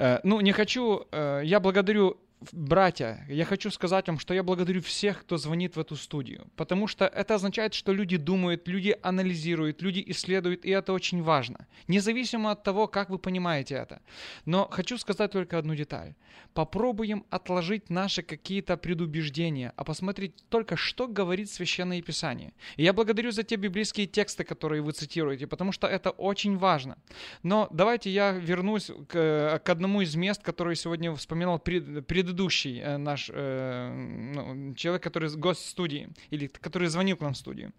[0.00, 2.16] Э, ну, не хочу, э, я благодарю
[2.52, 6.86] братья, я хочу сказать вам, что я благодарю всех, кто звонит в эту студию, потому
[6.86, 12.50] что это означает, что люди думают, люди анализируют, люди исследуют, и это очень важно, независимо
[12.50, 14.00] от того, как вы понимаете это.
[14.46, 16.14] Но хочу сказать только одну деталь.
[16.54, 22.52] Попробуем отложить наши какие-то предубеждения, а посмотреть только, что говорит Священное Писание.
[22.76, 26.96] И я благодарю за те библейские тексты, которые вы цитируете, потому что это очень важно.
[27.42, 32.80] Но давайте я вернусь к, к одному из мест, которые сегодня вспоминал пред, пред предыдущий
[32.80, 33.92] э, наш э,
[34.34, 37.72] ну, человек, который гость студии, или который звонил к нам в студию.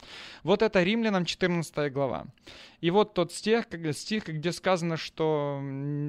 [0.44, 2.26] Вот это Римлянам 14 глава.
[2.82, 5.62] И вот тот стих, стих, где сказано, что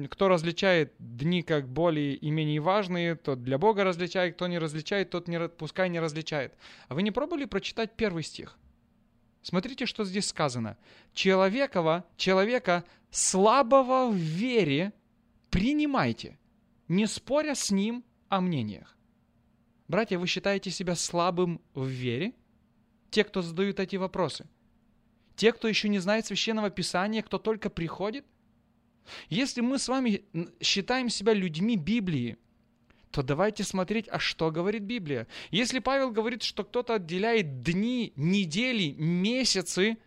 [0.09, 5.09] кто различает дни как более и менее важные, тот для Бога различает, кто не различает,
[5.09, 6.53] тот не, пускай не различает.
[6.89, 8.57] А вы не пробовали прочитать первый стих?
[9.41, 10.75] Смотрите, что здесь сказано.
[11.13, 14.91] Человекова, человека слабого в вере
[15.49, 16.37] принимайте,
[16.87, 18.03] не споря с ним
[18.35, 18.97] о мнениях.
[19.87, 22.33] Братья, вы считаете себя слабым в вере?
[23.11, 24.47] Те, кто задают эти вопросы.
[25.35, 28.25] Те, кто еще не знает священного писания, кто только приходит?
[29.29, 30.23] Если мы с вами
[30.61, 32.37] считаем себя людьми Библии,
[33.11, 35.27] то давайте смотреть, а что говорит Библия.
[35.51, 39.97] Если Павел говорит, что кто-то отделяет дни, недели, месяцы,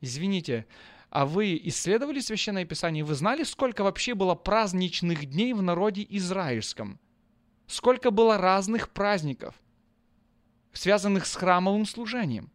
[0.00, 0.66] извините,
[1.10, 7.00] а вы исследовали Священное Писание, вы знали, сколько вообще было праздничных дней в народе израильском?
[7.66, 9.54] Сколько было разных праздников,
[10.72, 12.50] связанных с храмовым служением.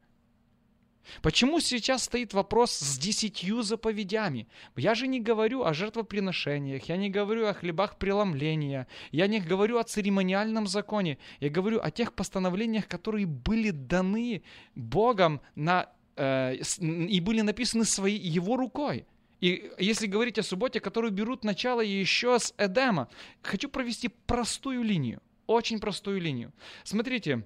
[1.21, 4.47] Почему сейчас стоит вопрос с десятью заповедями?
[4.75, 9.77] Я же не говорю о жертвоприношениях, я не говорю о хлебах преломления, я не говорю
[9.77, 14.43] о церемониальном законе, я говорю о тех постановлениях, которые были даны
[14.75, 19.05] Богом на, э, и были написаны своей, Его рукой.
[19.41, 23.09] И если говорить о субботе, которую берут начало еще с Эдема,
[23.41, 26.53] хочу провести простую линию, очень простую линию.
[26.83, 27.45] Смотрите,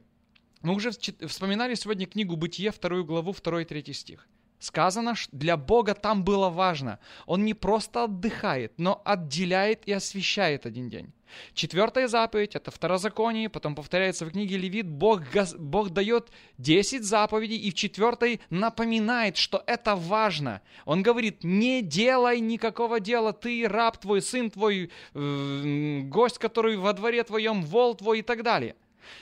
[0.61, 4.27] мы уже вспоминали сегодня книгу «Бытие», вторую главу, второй и третий стих.
[4.59, 6.99] Сказано, что для Бога там было важно.
[7.25, 11.11] Он не просто отдыхает, но отделяет и освещает один день.
[11.53, 15.21] Четвертая заповедь, это второзаконие, потом повторяется в книге Левит, Бог,
[15.57, 20.61] Бог дает 10 заповедей, и в четвертой напоминает, что это важно.
[20.85, 26.93] Он говорит, не делай никакого дела, ты раб твой, сын твой, э, гость, который во
[26.93, 28.75] дворе твоем, вол твой и так далее.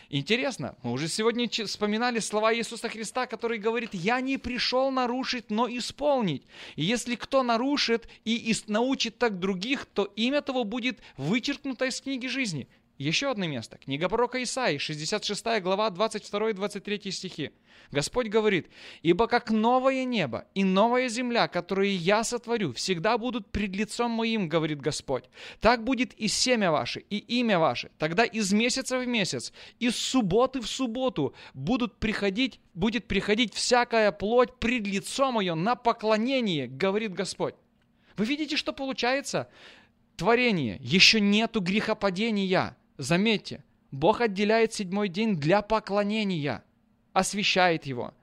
[0.10, 5.68] Интересно, мы уже сегодня вспоминали слова Иисуса Христа, который говорит, «Я не пришел нарушить, но
[5.68, 6.44] исполнить».
[6.76, 12.28] И если кто нарушит и научит так других, то имя того будет вычеркнуто из книги
[12.28, 12.68] жизни.
[13.00, 13.80] Еще одно место.
[13.80, 17.52] Книга пророка Исаии, 66 глава, 22-23 стихи.
[17.92, 18.70] Господь говорит,
[19.02, 24.48] «Ибо как новое небо и новая земля, которые я сотворю, всегда будут пред лицом моим,
[24.48, 25.24] говорит Господь.
[25.60, 27.90] Так будет и семя ваше, и имя ваше.
[27.98, 34.54] Тогда из месяца в месяц, из субботы в субботу будут приходить, будет приходить всякая плоть
[34.60, 37.56] пред лицо мое на поклонение, говорит Господь».
[38.18, 39.50] Вы видите, что получается?
[40.16, 46.64] Творение, еще нету грехопадения– Заметьте, Бог отделяет седьмой день для поклонения,
[47.14, 48.14] освящает его.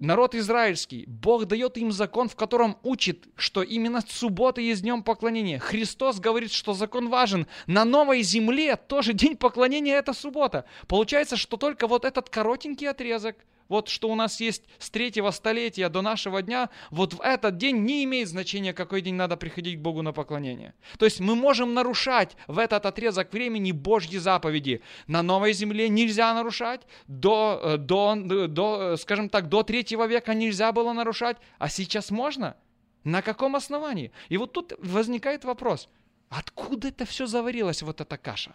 [0.00, 5.58] Народ израильский, Бог дает им закон, в котором учит, что именно суббота есть днем поклонения.
[5.58, 7.46] Христос говорит, что закон важен.
[7.66, 10.64] На новой земле тоже день поклонения– это суббота.
[10.88, 13.36] Получается, что только вот этот коротенький отрезок–
[13.68, 17.78] вот что у нас есть с третьего столетия до нашего дня, вот в этот день
[17.78, 20.74] не имеет значения, какой день надо приходить к Богу на поклонение.
[20.98, 24.82] То есть мы можем нарушать в этот отрезок времени Божьи заповеди.
[25.06, 28.14] На новой земле нельзя нарушать, до, э, до,
[28.48, 32.56] до, э, скажем так, до третьего века нельзя было нарушать, а сейчас можно?
[33.04, 34.12] На каком основании?
[34.30, 35.88] И вот тут возникает вопрос,
[36.30, 38.54] откуда это все заварилось, вот эта каша?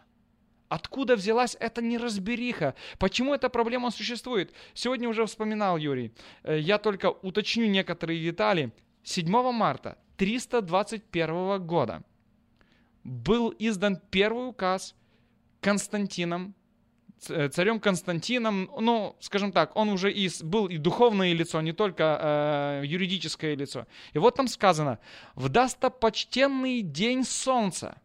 [0.69, 2.75] Откуда взялась эта неразбериха?
[2.99, 4.53] Почему эта проблема существует?
[4.75, 6.13] Сегодня уже вспоминал Юрий.
[6.43, 8.71] Э, я только уточню некоторые детали.
[9.03, 12.03] 7 марта 321 года
[13.03, 14.93] был издан первый указ
[15.59, 16.53] Константином,
[17.29, 22.81] э, царем Константином, ну, скажем так, он уже и был и духовное лицо, не только
[22.83, 23.87] э, юридическое лицо.
[24.13, 24.99] И вот там сказано,
[25.33, 27.99] в достопочтенный день солнца,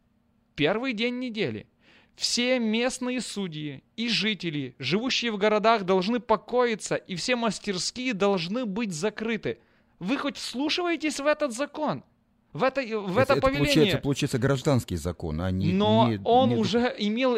[0.54, 1.66] первый день недели–
[2.14, 8.92] все местные судьи и жители, живущие в городах, должны покоиться, и все мастерские должны быть
[8.92, 9.58] закрыты.
[9.98, 12.04] Вы хоть вслушиваетесь в этот закон?
[12.54, 13.74] В это, в это, это повеление.
[13.74, 15.72] Получается, получается гражданский закон, а не...
[15.72, 16.56] Но не, он не...
[16.56, 17.36] уже имел,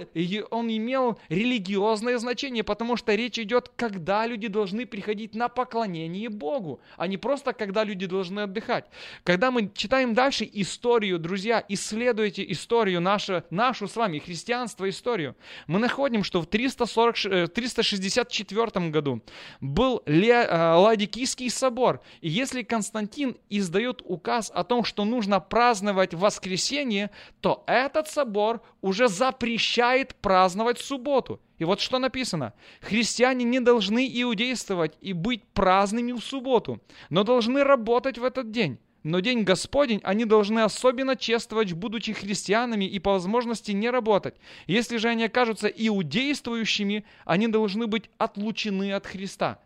[0.50, 6.80] он имел религиозное значение, потому что речь идет, когда люди должны приходить на поклонение Богу,
[6.98, 8.84] а не просто, когда люди должны отдыхать.
[9.24, 15.34] Когда мы читаем дальше историю, друзья, исследуйте историю, нашу, нашу с вами, христианство, историю,
[15.66, 19.22] мы находим, что в 340, 364 э, году
[19.62, 27.10] был э, Ладикийский собор, и если Константин издает указ о том, что нужно праздновать воскресенье,
[27.40, 31.40] то этот собор уже запрещает праздновать субботу.
[31.58, 32.52] И вот что написано.
[32.80, 38.78] Христиане не должны иудействовать и быть праздными в субботу, но должны работать в этот день.
[39.06, 44.34] Но день Господень они должны особенно чествовать, будучи христианами и по возможности не работать.
[44.66, 49.60] Если же они окажутся иудействующими, они должны быть отлучены от Христа.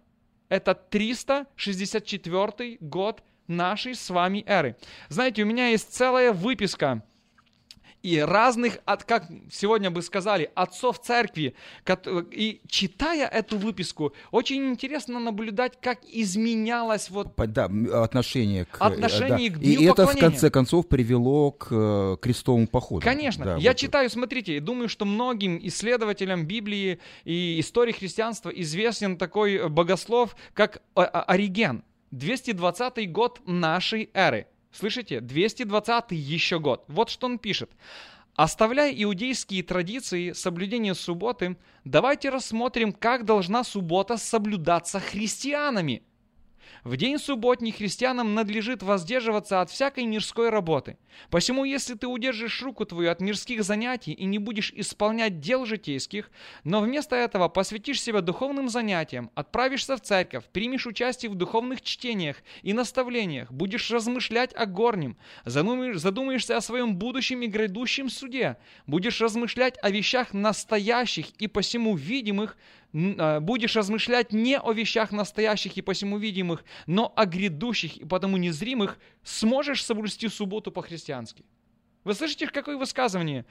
[0.51, 4.77] Это 364 год нашей с вами эры.
[5.09, 7.03] Знаете, у меня есть целая выписка
[8.03, 11.55] и разных, от, как сегодня бы сказали, отцов церкви.
[12.33, 17.35] И читая эту выписку, очень интересно наблюдать, как изменялось вот...
[17.37, 17.71] Да,
[18.03, 18.81] отношение к...
[18.81, 19.57] Отношение да.
[19.57, 23.03] к Дню И это, в конце концов, привело к э, крестовому походу.
[23.03, 23.45] Конечно.
[23.45, 23.77] Да, Я вот.
[23.77, 31.85] читаю, смотрите, думаю, что многим исследователям Библии и истории христианства известен такой богослов, как Ориген.
[32.11, 34.47] 220 год нашей эры.
[34.73, 35.21] Слышите?
[35.21, 36.85] 220 еще год.
[36.89, 37.71] Вот что он пишет.
[38.35, 46.03] Оставляя иудейские традиции соблюдения субботы, давайте рассмотрим, как должна суббота соблюдаться христианами–
[46.85, 50.97] в день субботний христианам надлежит воздерживаться от всякой мирской работы.
[51.31, 56.31] Посему, если ты удержишь руку твою от мирских занятий и не будешь исполнять дел житейских,
[56.65, 62.37] но вместо этого посвятишь себя духовным занятиям, отправишься в церковь, примешь участие в духовных чтениях
[62.63, 68.57] и наставлениях, будешь размышлять о горнем, задумаешься о своем будущем и грядущем суде,
[68.87, 72.57] будешь размышлять о вещах настоящих и посему видимых,
[72.93, 78.99] будешь размышлять не о вещах настоящих и посему видимых, но о грядущих и потому незримых,
[79.23, 81.45] сможешь соблюсти субботу по-христиански.
[82.05, 83.45] Вы слышите, какое высказывание?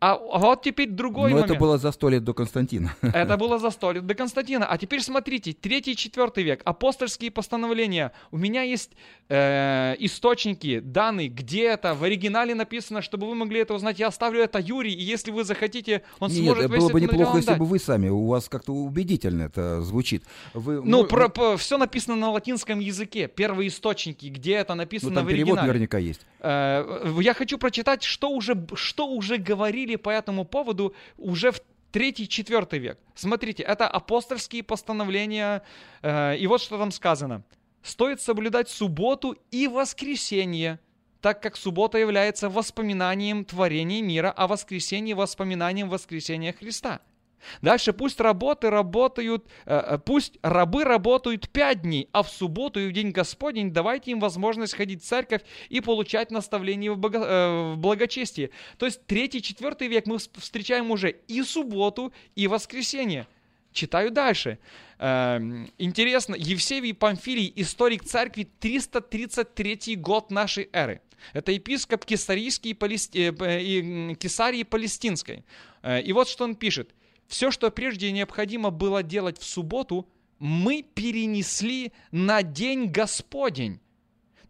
[0.00, 1.50] А вот теперь другой Но момент.
[1.50, 2.94] это было за сто лет до Константина.
[3.02, 4.64] Это было за сто лет до Константина.
[4.66, 8.12] А теперь смотрите, третий и четвертый век, апостольские постановления.
[8.30, 8.92] У меня есть
[9.28, 13.98] э, источники, данные, где это, в оригинале написано, чтобы вы могли это узнать.
[13.98, 17.00] Я оставлю это Юрий, и если вы захотите, он Нет, сможет это весь было бы
[17.00, 17.58] неплохо, если дать.
[17.58, 20.22] бы вы сами, у вас как-то убедительно это звучит.
[20.54, 23.26] Вы, Ну, про, по- все написано на латинском языке.
[23.26, 25.66] Первые источники, где это ну, написано там в перевод оригинале.
[25.72, 26.20] наверняка есть.
[26.40, 31.60] Э, Я хочу прочитать, что уже, что уже говорили по этому поводу уже в
[31.90, 32.98] третий, четвертый век.
[33.14, 35.62] Смотрите, это апостольские постановления,
[36.02, 37.42] э, и вот что там сказано.
[37.82, 40.78] Стоит соблюдать субботу и воскресенье,
[41.20, 47.00] так как суббота является воспоминанием творения мира, а воскресенье воспоминанием воскресения Христа.
[47.62, 52.88] Дальше пусть работы работают, э, э, пусть рабы работают пять дней, а в субботу и
[52.88, 58.50] в день Господень давайте им возможность ходить в церковь и получать наставление э, в благочестии.
[58.78, 63.26] То есть третий, четвертый век мы вс- встречаем уже и субботу, и воскресенье.
[63.72, 64.58] Читаю дальше.
[64.98, 71.00] Эм, Интересно, Евсевий Памфилий, историк церкви, 333 год нашей эры.
[71.32, 75.44] Это епископ Кесарийский и, Палест- п- и, м, Кесарии Палестинской.
[76.04, 76.90] И вот что он пишет.
[77.28, 80.08] Все, что прежде необходимо было делать в субботу,
[80.38, 83.80] мы перенесли на день Господень.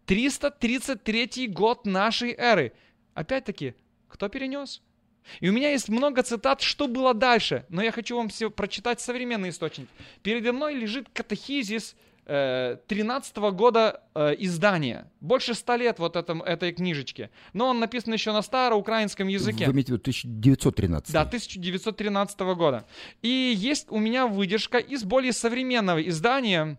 [0.05, 2.73] 333 год нашей эры.
[3.13, 3.75] Опять-таки,
[4.07, 4.81] кто перенес?
[5.41, 9.01] И у меня есть много цитат, что было дальше, но я хочу вам все прочитать
[9.01, 9.87] современный источник.
[10.23, 11.95] Передо мной лежит катехизис
[12.29, 15.11] 13 года э, издания.
[15.19, 17.31] Больше ста лет вот этом, этой книжечке.
[17.53, 19.65] Но он написан еще на староукраинском языке.
[19.65, 21.11] Вы имеете в виду 1913?
[21.11, 22.85] Да, 1913 года.
[23.23, 26.77] И есть у меня выдержка из более современного издания.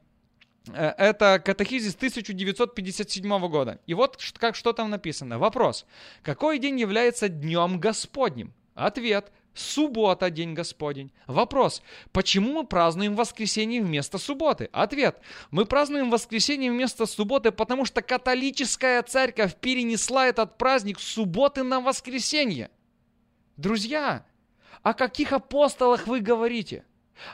[0.69, 3.81] Э, Это катехизис 1957 года.
[3.87, 5.41] И вот как что там написано.
[5.41, 5.85] Вопрос.
[6.23, 8.53] Какой день является днем Господним?
[8.75, 9.33] Ответ.
[9.55, 11.13] Суббота– день Господень.
[11.27, 11.83] Вопрос.
[12.13, 14.69] Почему мы празднуем воскресенье вместо субботы?
[14.73, 15.21] Ответ.
[15.51, 21.81] Мы празднуем воскресенье вместо субботы, потому что католическая церковь перенесла этот праздник с субботы на
[21.81, 22.71] воскресенье.
[23.57, 24.25] Друзья,
[24.83, 26.85] о каких апостолах вы говорите?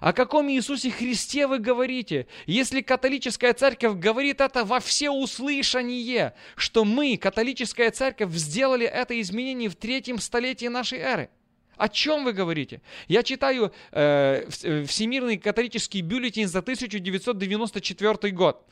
[0.00, 2.26] О каком Иисусе Христе вы говорите?
[2.46, 9.76] Если католическая церковь говорит это во всеуслышание, что мы, католическая церковь, сделали это изменение в
[9.76, 11.30] третьем столетии нашей эры.
[11.76, 12.80] О чем вы говорите?
[13.06, 18.64] Я читаю э, э, Всемирный католический бюллетень за 1994 год.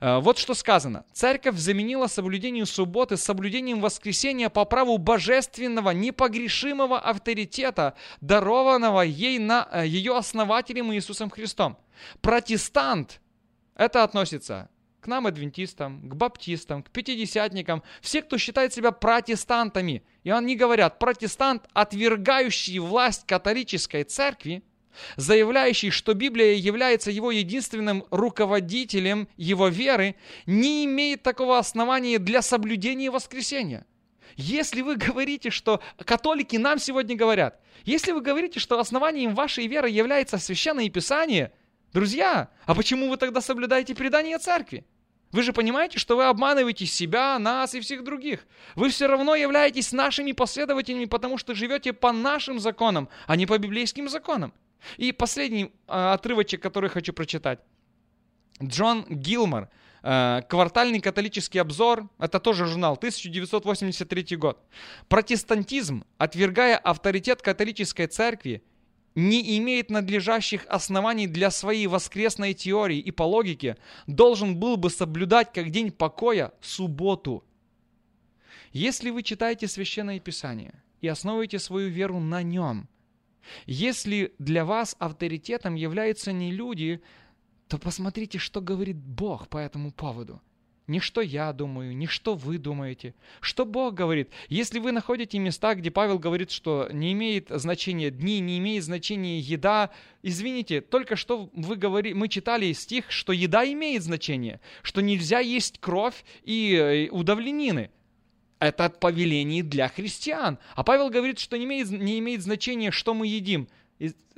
[0.00, 1.04] Э, вот что сказано.
[1.12, 9.66] Церковь заменила соблюдение субботы с соблюдением воскресения по праву божественного, непогрешимого авторитета, дарованного ей на
[9.72, 11.78] э, ее основателем Иисусом Христом.
[12.20, 13.20] Протестант
[13.74, 14.68] это относится
[15.00, 20.02] к нам, адвентистам, к баптистам, к пятидесятникам, все, кто считает себя протестантами.
[20.24, 24.62] И они говорят, протестант, отвергающий власть католической церкви,
[25.16, 33.10] заявляющий, что Библия является его единственным руководителем его веры, не имеет такого основания для соблюдения
[33.10, 33.86] воскресения.
[34.36, 39.88] Если вы говорите, что католики нам сегодня говорят, если вы говорите, что основанием вашей веры
[39.88, 41.52] является священное писание,
[41.92, 44.84] друзья, а почему вы тогда соблюдаете предание церкви?
[45.32, 48.46] Вы же понимаете, что вы обманываете себя, нас и всех других.
[48.74, 53.56] Вы все равно являетесь нашими последователями, потому что живете по нашим законам, а не по
[53.58, 54.52] библейским законам.
[54.96, 57.60] И последний а, отрывочек, который хочу прочитать.
[58.62, 59.70] Джон Гилмор,
[60.02, 64.62] э, «Квартальный католический обзор», это тоже журнал, 1983 год.
[65.08, 68.62] Протестантизм, отвергая авторитет католической церкви,
[69.14, 75.52] не имеет надлежащих оснований для своей воскресной теории и по логике должен был бы соблюдать
[75.52, 77.44] как день покоя субботу.
[78.72, 82.88] Если вы читаете Священное Писание и основываете свою веру на нем,
[83.66, 87.02] если для вас авторитетом являются не люди,
[87.66, 90.40] то посмотрите, что говорит Бог по этому поводу.
[90.90, 93.14] Не что я думаю, не что вы думаете.
[93.40, 94.28] Что Бог говорит.
[94.48, 99.38] Если вы находите места, где Павел говорит, что не имеет значения дни, не имеет значения
[99.38, 99.90] еда,
[100.24, 105.78] извините, только что вы говори, мы читали стих, что еда имеет значение, что нельзя есть
[105.78, 107.90] кровь и э, удавленины.
[108.58, 110.58] Это повеление для христиан.
[110.74, 113.68] А Павел говорит, что не имеет, не имеет значения, что мы едим.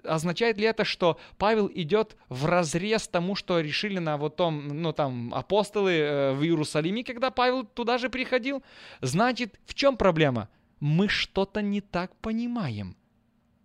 [0.05, 4.93] Означает ли это, что Павел идет в разрез тому, что решили на вот том, ну
[4.93, 8.63] там, апостолы э, в Иерусалиме, когда Павел туда же приходил?
[9.01, 10.49] Значит, в чем проблема?
[10.81, 12.97] Мы что-то не так понимаем.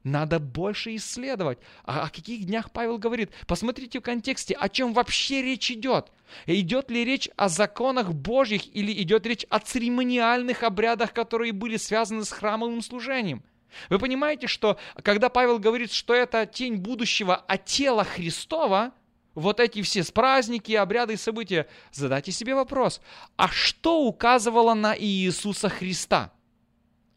[0.08, 1.60] Надо больше исследовать.
[1.84, 3.32] А о каких днях Павел говорит?
[3.46, 6.12] Посмотрите в контексте, о чем вообще речь идет.
[6.46, 12.24] Идет ли речь о законах Божьих или идет речь о церемониальных обрядах, которые были связаны
[12.24, 13.44] с храмовым служением?
[13.90, 18.92] Вы понимаете, что когда Павел говорит, что это тень будущего, а тело Христова,
[19.36, 23.02] вот эти все праздники, обряды и события, задайте себе вопрос,
[23.36, 26.32] а что указывало на Иисуса Христа?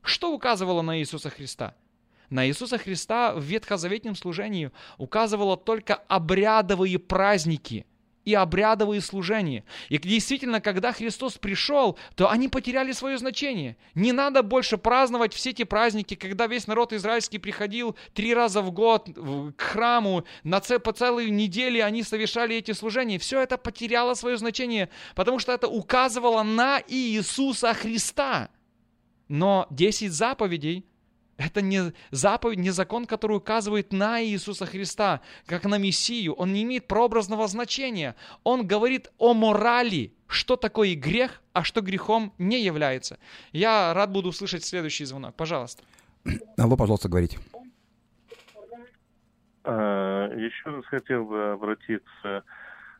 [0.02, 1.74] Что указывало на Иисуса Христа?
[2.30, 7.86] На Иисуса Христа в ветхозаветном служении указывало только обрядовые праздники
[8.24, 9.64] и обрядовые служения.
[9.88, 13.76] И действительно, когда Христос пришел, то они потеряли свое значение.
[13.94, 18.70] Не надо больше праздновать все эти праздники, когда весь народ израильский приходил три раза в
[18.70, 19.08] год
[19.56, 20.78] к храму, на ц...
[20.78, 23.18] по целой неделе они совершали эти служения.
[23.18, 28.50] Все это потеряло свое значение, потому что это указывало на Иисуса Христа.
[29.28, 30.84] Но 10 заповедей
[31.40, 36.34] это не заповедь, не закон, который указывает на Иисуса Христа, как на Мессию.
[36.34, 38.14] Он не имеет прообразного значения.
[38.44, 43.18] Он говорит о морали, что такое грех, а что грехом не является.
[43.52, 45.34] Я рад буду услышать следующий звонок.
[45.34, 45.82] Пожалуйста.
[46.58, 47.38] Алло, пожалуйста, говорите.
[49.64, 52.44] А, еще раз хотел бы обратиться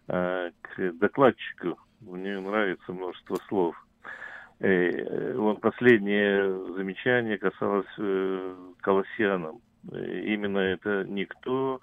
[0.08, 1.78] а, к докладчику.
[2.00, 3.76] Мне нравится множество слов–
[4.60, 9.60] вот последнее замечание касалось э, колоссянам.
[9.90, 11.80] Э, именно это никто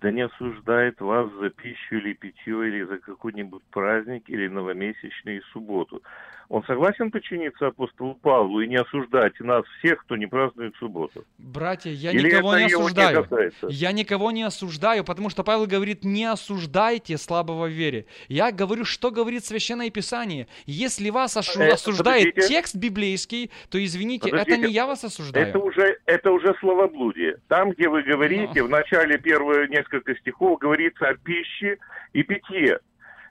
[0.00, 6.02] да не осуждает вас за пищу или питье, или за какой-нибудь праздник, или новомесячный субботу.
[6.48, 11.24] Он согласен подчиниться апостолу Павлу и не осуждать нас всех, кто не празднует субботу?
[11.38, 13.26] Братья, я Или никого не осуждаю.
[13.62, 18.06] Не я никого не осуждаю, потому что Павел говорит, не осуждайте слабого в вере.
[18.28, 20.46] Я говорю, что говорит Священное Писание.
[20.66, 21.60] Если вас ошу...
[21.60, 22.54] э, осуждает подождите.
[22.54, 24.58] текст библейский, то извините, подождите.
[24.58, 25.48] это не я вас осуждаю.
[25.48, 27.38] Это уже, это уже словоблудие.
[27.48, 28.66] Там, где вы говорите, Но...
[28.66, 31.78] в начале первые несколько стихов говорится о пище
[32.12, 32.80] и питье.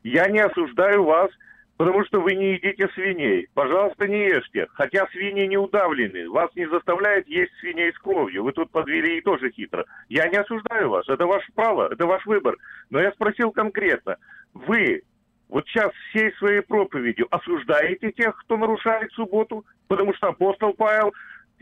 [0.03, 1.31] Я не осуждаю вас
[1.77, 3.47] потому что вы не едите свиней.
[3.53, 4.67] Пожалуйста, не ешьте.
[4.73, 6.29] Хотя свиньи не удавлены.
[6.29, 8.43] Вас не заставляют есть свиней с кровью.
[8.43, 9.85] Вы тут подвели и тоже хитро.
[10.09, 11.07] Я не осуждаю вас.
[11.09, 12.55] Это ваше право, это ваш выбор.
[12.89, 14.17] Но я спросил конкретно.
[14.53, 15.01] Вы
[15.49, 19.65] вот сейчас всей своей проповедью осуждаете тех, кто нарушает субботу?
[19.87, 21.13] Потому что апостол Павел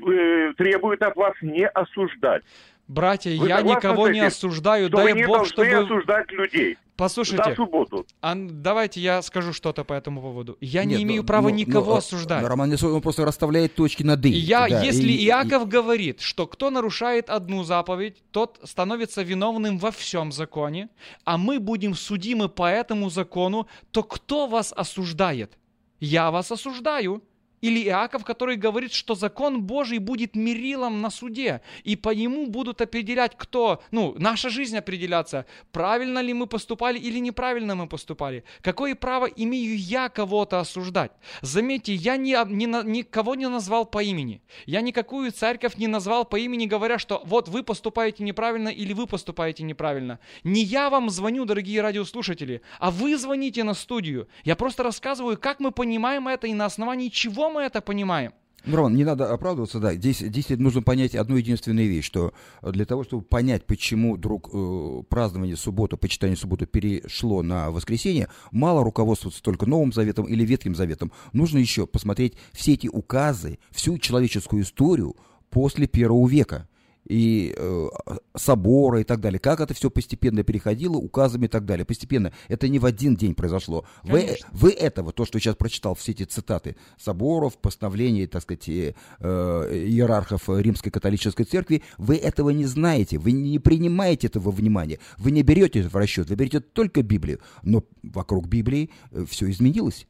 [0.08, 2.44] э, требует от вас не осуждать.
[2.88, 5.68] Братья, вы я никого не осуждаю, что дай вы не Бог, чтобы...
[5.68, 6.78] осуждать людей.
[6.98, 8.06] Послушайте, за субботу.
[8.22, 10.58] А, давайте я скажу что-то по этому поводу.
[10.62, 12.46] Я Нет, не имею но, права но, никого но, осуждать.
[12.46, 14.30] Роман он просто расставляет точки над «и».
[14.30, 15.66] Я, да, если и, Иаков и...
[15.66, 20.90] говорит, что кто нарушает одну заповедь, тот становится виновным во всем законе,
[21.24, 25.58] а мы будем судимы по этому закону, то кто вас осуждает?
[26.00, 27.24] Я вас осуждаю.
[27.62, 32.82] Или Иаков, который говорит, что закон Божий будет мерилом на суде, и по нему будут
[32.82, 38.44] определять, кто, ну, наша жизнь определяться, правильно ли мы поступали или неправильно мы поступали.
[38.62, 41.12] Какое право имею я кого-то осуждать?
[41.42, 44.42] Заметьте, я ни, ни, никого не назвал по имени.
[44.66, 49.06] Я никакую церковь не назвал по имени, говоря, что вот вы поступаете неправильно или вы
[49.06, 50.20] поступаете неправильно.
[50.44, 54.28] Не я вам звоню, дорогие радиослушатели, а вы звоните на студию.
[54.44, 58.34] Я просто рассказываю, как мы понимаем это и на основании чего мы это понимаем.
[58.66, 59.94] Рон, не надо оправдываться, да.
[59.96, 65.04] Здесь, здесь нужно понять одну единственную вещь, что для того, чтобы понять, почему вдруг э,
[65.10, 71.12] празднование субботы, почитание субботы перешло на воскресенье, мало руководствоваться только Новым Заветом или Ветхим Заветом.
[71.34, 75.16] Нужно еще посмотреть все эти указы, всю человеческую историю
[75.50, 76.68] после первого века
[77.06, 77.88] и э,
[78.36, 79.40] собора и так далее.
[79.40, 81.86] Как это все постепенно переходило, указами и так далее.
[81.86, 82.32] Постепенно.
[82.48, 83.86] Это не в один день произошло.
[84.04, 88.68] Вы, вы этого, то, что я сейчас прочитал, все эти цитаты соборов, постановлений, так сказать,
[88.68, 95.32] э, иерархов Римской католической церкви, вы этого не знаете, вы не принимаете этого внимания, вы
[95.32, 97.40] не берете это в расчет, вы берете только Библию.
[97.64, 100.08] Но вокруг Библии э, все изменилось.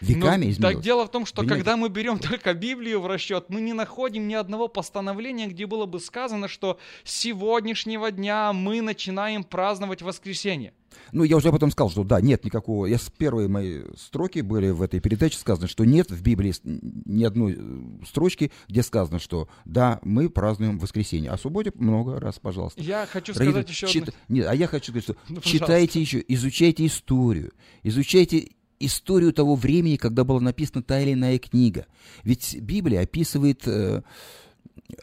[0.00, 0.74] Веками ну, изменилось.
[0.74, 3.72] Так дело в том, что Вы когда мы берем только Библию в расчет, мы не
[3.72, 10.02] находим ни одного постановления, где было бы сказано, что с сегодняшнего дня мы начинаем праздновать
[10.02, 10.72] воскресенье.
[11.12, 12.86] Ну, я уже потом сказал, что да, нет никакого...
[12.86, 17.24] Я с первой моей строки были в этой передаче сказано, что нет в Библии ни
[17.24, 21.30] одной э, строчки, где сказано, что да, мы празднуем воскресенье.
[21.30, 22.80] А субботе много раз, пожалуйста.
[22.82, 24.02] Я хочу сказать Родители, еще чит...
[24.08, 24.14] одну...
[24.28, 29.96] Нет, а я хочу сказать, что ну, читайте еще, изучайте историю, изучайте историю того времени,
[29.96, 31.86] когда была написана та или иная книга.
[32.22, 34.02] Ведь Библия описывает э,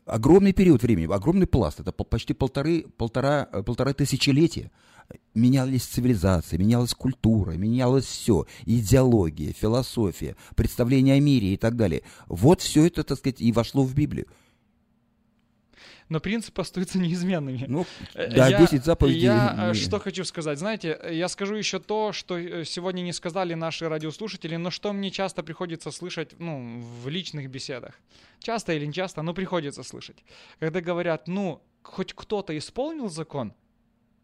[0.05, 4.71] огромный период времени, огромный пласт, это почти полторы, полтора, полтора тысячелетия.
[5.33, 12.03] Менялись цивилизации, менялась культура, менялось все, идеология, философия, представление о мире и так далее.
[12.27, 14.27] Вот все это, так сказать, и вошло в Библию.
[16.11, 17.65] Но принципы остаются неизменными.
[17.67, 19.21] Ну, Э, да, я- 10 заповедей.
[19.21, 20.59] Я э, что хочу сказать.
[20.59, 25.09] Знаете, я скажу еще то, что э, сегодня не сказали наши радиослушатели, но что мне
[25.09, 27.93] часто приходится слышать ну, в личных беседах.
[28.39, 30.17] Часто или не часто, но приходится слышать.
[30.59, 33.53] Когда говорят, ну, хоть кто-то исполнил закон,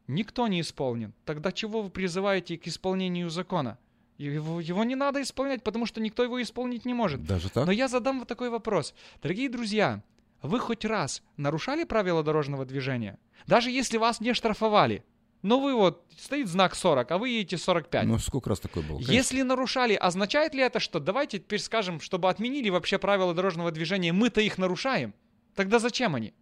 [0.08, 1.14] никто не исполнен.
[1.24, 3.78] Тогда чего вы призываете к исполнению закона?
[4.18, 7.24] Его, его не надо исполнять, потому что никто его исполнить не может.
[7.24, 7.66] Даже так?
[7.66, 8.94] Но я задам вот такой вопрос.
[9.22, 10.02] Дорогие друзья,
[10.42, 13.20] вы хоть раз нарушали правила дорожного движения?
[13.46, 15.04] Даже если вас не штрафовали.
[15.44, 18.06] Но вы вот, стоит знак 40, а вы едете 45.
[18.06, 18.96] Ну, сколько раз такое было?
[18.96, 19.14] конечно.
[19.14, 24.14] Если нарушали, означает ли это, что давайте теперь скажем, чтобы отменили вообще правила дорожного движения,
[24.14, 25.14] мы-то их нарушаем?
[25.56, 26.34] Тогда зачем они?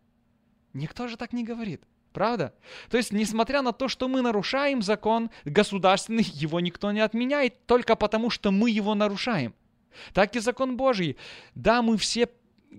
[0.74, 1.84] Никто же так не говорит.
[2.14, 2.54] Правда?
[2.90, 7.98] То есть, несмотря на то, что мы нарушаем закон государственный, его никто не отменяет только
[7.98, 9.54] потому, что мы его нарушаем.
[10.14, 11.18] Так и закон Божий.
[11.56, 12.30] Да, мы все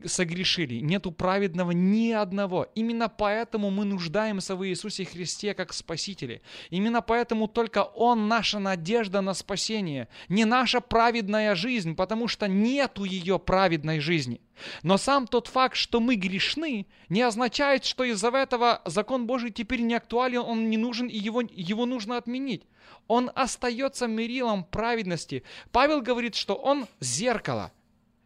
[0.05, 2.67] согрешили, нету праведного ни одного.
[2.75, 6.43] Именно поэтому мы нуждаемся в Иисусе Христе как Спасителе.
[6.71, 13.05] Именно поэтому только Он наша надежда на спасение, не наша праведная жизнь, потому что нету
[13.05, 14.41] ее праведной жизни.
[14.83, 19.81] Но сам тот факт, что мы грешны, не означает, что из-за этого закон Божий теперь
[19.81, 22.65] не актуален, он не нужен и его, его нужно отменить.
[23.09, 25.43] Он остается мерилом праведности.
[25.71, 27.73] Павел говорит, что он зеркало.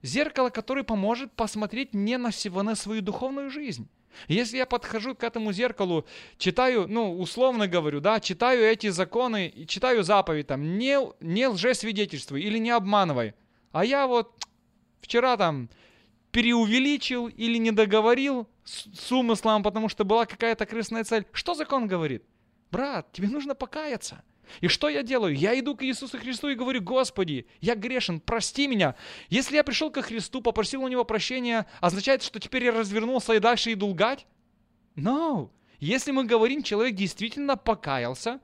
[0.02, 3.88] Зеркало, которое поможет посмотреть мне на всего на свою духовную жизнь.
[4.28, 6.04] Если я подхожу к этому зеркалу,
[6.36, 12.58] читаю, ну, условно говорю, да, читаю эти законы, читаю заповедь там, не, не лжесвидетельствуй или
[12.58, 13.34] не обманывай.
[13.72, 14.32] А я вот
[15.00, 15.68] вчера там
[16.32, 21.26] преувеличил или не договорил с, с умыслом, потому что была какая-то крестная цель.
[21.32, 22.24] Что закон говорит?
[22.70, 24.22] Брат, тебе нужно покаяться.
[24.60, 25.34] И что я делаю?
[25.34, 28.94] Я иду к Иисусу Христу и говорю, Господи, я грешен, прости меня.
[29.28, 33.38] Если я пришел ко Христу, попросил у Него прощения, означает, что теперь я развернулся и
[33.38, 34.26] дальше иду лгать?
[34.96, 35.50] No.
[35.78, 38.40] Если мы говорим, человек действительно покаялся,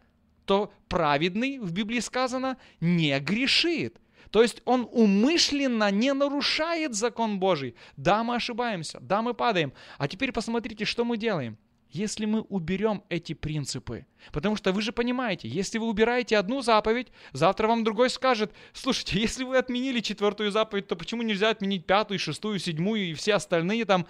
[0.47, 3.99] то праведный, в Библии сказано, не грешит.
[4.31, 7.75] То есть он умышленно не нарушает закон Божий.
[7.97, 9.73] Да, мы ошибаемся, да, мы падаем.
[9.99, 11.59] А теперь посмотрите, что мы делаем.
[11.91, 17.09] Если мы уберем эти принципы, потому что вы же понимаете, если вы убираете одну заповедь,
[17.33, 22.19] завтра вам другой скажет, слушайте, если вы отменили четвертую заповедь, то почему нельзя отменить пятую,
[22.19, 24.07] шестую, седьмую и все остальные там,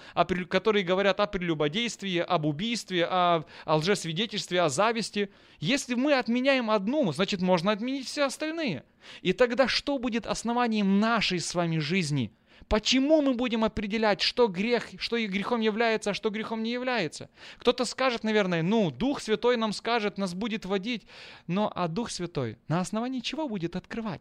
[0.49, 5.31] которые говорят о прелюбодействии, об убийстве, о, о лжесвидетельстве, о зависти.
[5.61, 8.85] Если мы отменяем одну, значит можно отменить все остальные.
[9.23, 12.33] И тогда что будет основанием нашей с вами жизни?
[12.69, 17.31] Почему мы будем определять, что грех, что грехом является, а что грехом не является?
[17.59, 21.07] Кто-то скажет, наверное, ну, Дух Святой нам скажет, нас будет водить.
[21.47, 24.21] Но а Дух Святой на основании чего будет открывать?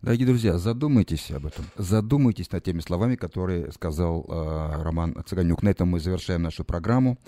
[0.00, 1.66] Дорогие друзья, задумайтесь об этом.
[1.76, 5.62] Задумайтесь над теми словами, которые сказал э, Роман Цыганюк.
[5.62, 7.18] На этом мы завершаем нашу программу.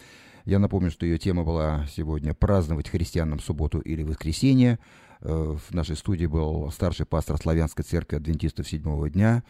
[0.47, 4.79] Я напомню, что ее тема была сегодня «Праздновать христианам субботу или воскресенье».
[5.21, 9.43] Э, в нашей студии был старший пастор Славянской церкви адвентистов седьмого дня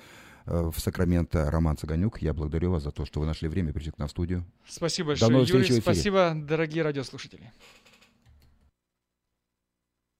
[0.50, 2.20] в Сакраменто Роман Цыганюк.
[2.20, 4.44] Я благодарю вас за то, что вы нашли время и пришли к нам в студию.
[4.68, 5.62] Спасибо До большое, новых Юрий.
[5.62, 5.94] встреч в эфире.
[5.94, 7.52] Спасибо, дорогие радиослушатели.